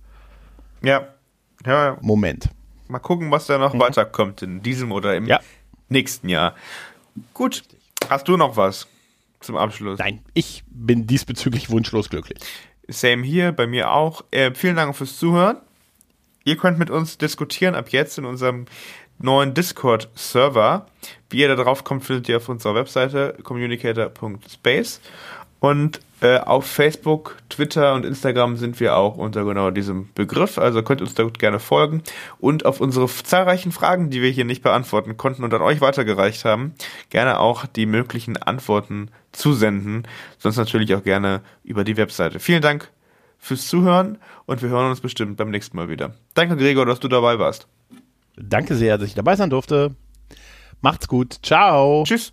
[0.83, 1.09] Ja.
[1.65, 1.97] ja.
[2.01, 2.49] Moment.
[2.89, 3.81] Mal gucken, was da noch mhm.
[3.81, 5.41] weiterkommt in diesem oder im ja.
[5.89, 6.55] nächsten Jahr.
[7.35, 7.63] Gut.
[8.09, 8.89] Hast du noch was
[9.41, 9.99] zum Abschluss?
[9.99, 12.39] Nein, ich bin diesbezüglich wunschlos glücklich.
[12.89, 14.25] Same hier, bei mir auch.
[14.31, 15.59] Äh, vielen Dank fürs Zuhören.
[16.49, 18.65] Ihr könnt mit uns diskutieren ab jetzt in unserem
[19.19, 20.87] neuen Discord-Server.
[21.29, 25.03] Wie ihr da drauf kommt, findet ihr auf unserer Webseite communicator.space.
[25.61, 30.83] Und Äh, auf Facebook, Twitter und Instagram sind wir auch unter genau diesem Begriff, also
[30.83, 32.03] könnt uns da gerne folgen
[32.41, 36.45] und auf unsere zahlreichen Fragen, die wir hier nicht beantworten konnten und an euch weitergereicht
[36.45, 36.75] haben,
[37.11, 42.41] gerne auch die möglichen Antworten zusenden, sonst natürlich auch gerne über die Webseite.
[42.41, 42.91] Vielen Dank
[43.39, 46.15] fürs Zuhören und wir hören uns bestimmt beim nächsten Mal wieder.
[46.35, 47.69] Danke Gregor, dass du dabei warst.
[48.37, 49.95] Danke sehr, dass ich dabei sein durfte.
[50.81, 51.39] Macht's gut.
[51.43, 52.05] Ciao.
[52.05, 52.33] Tschüss.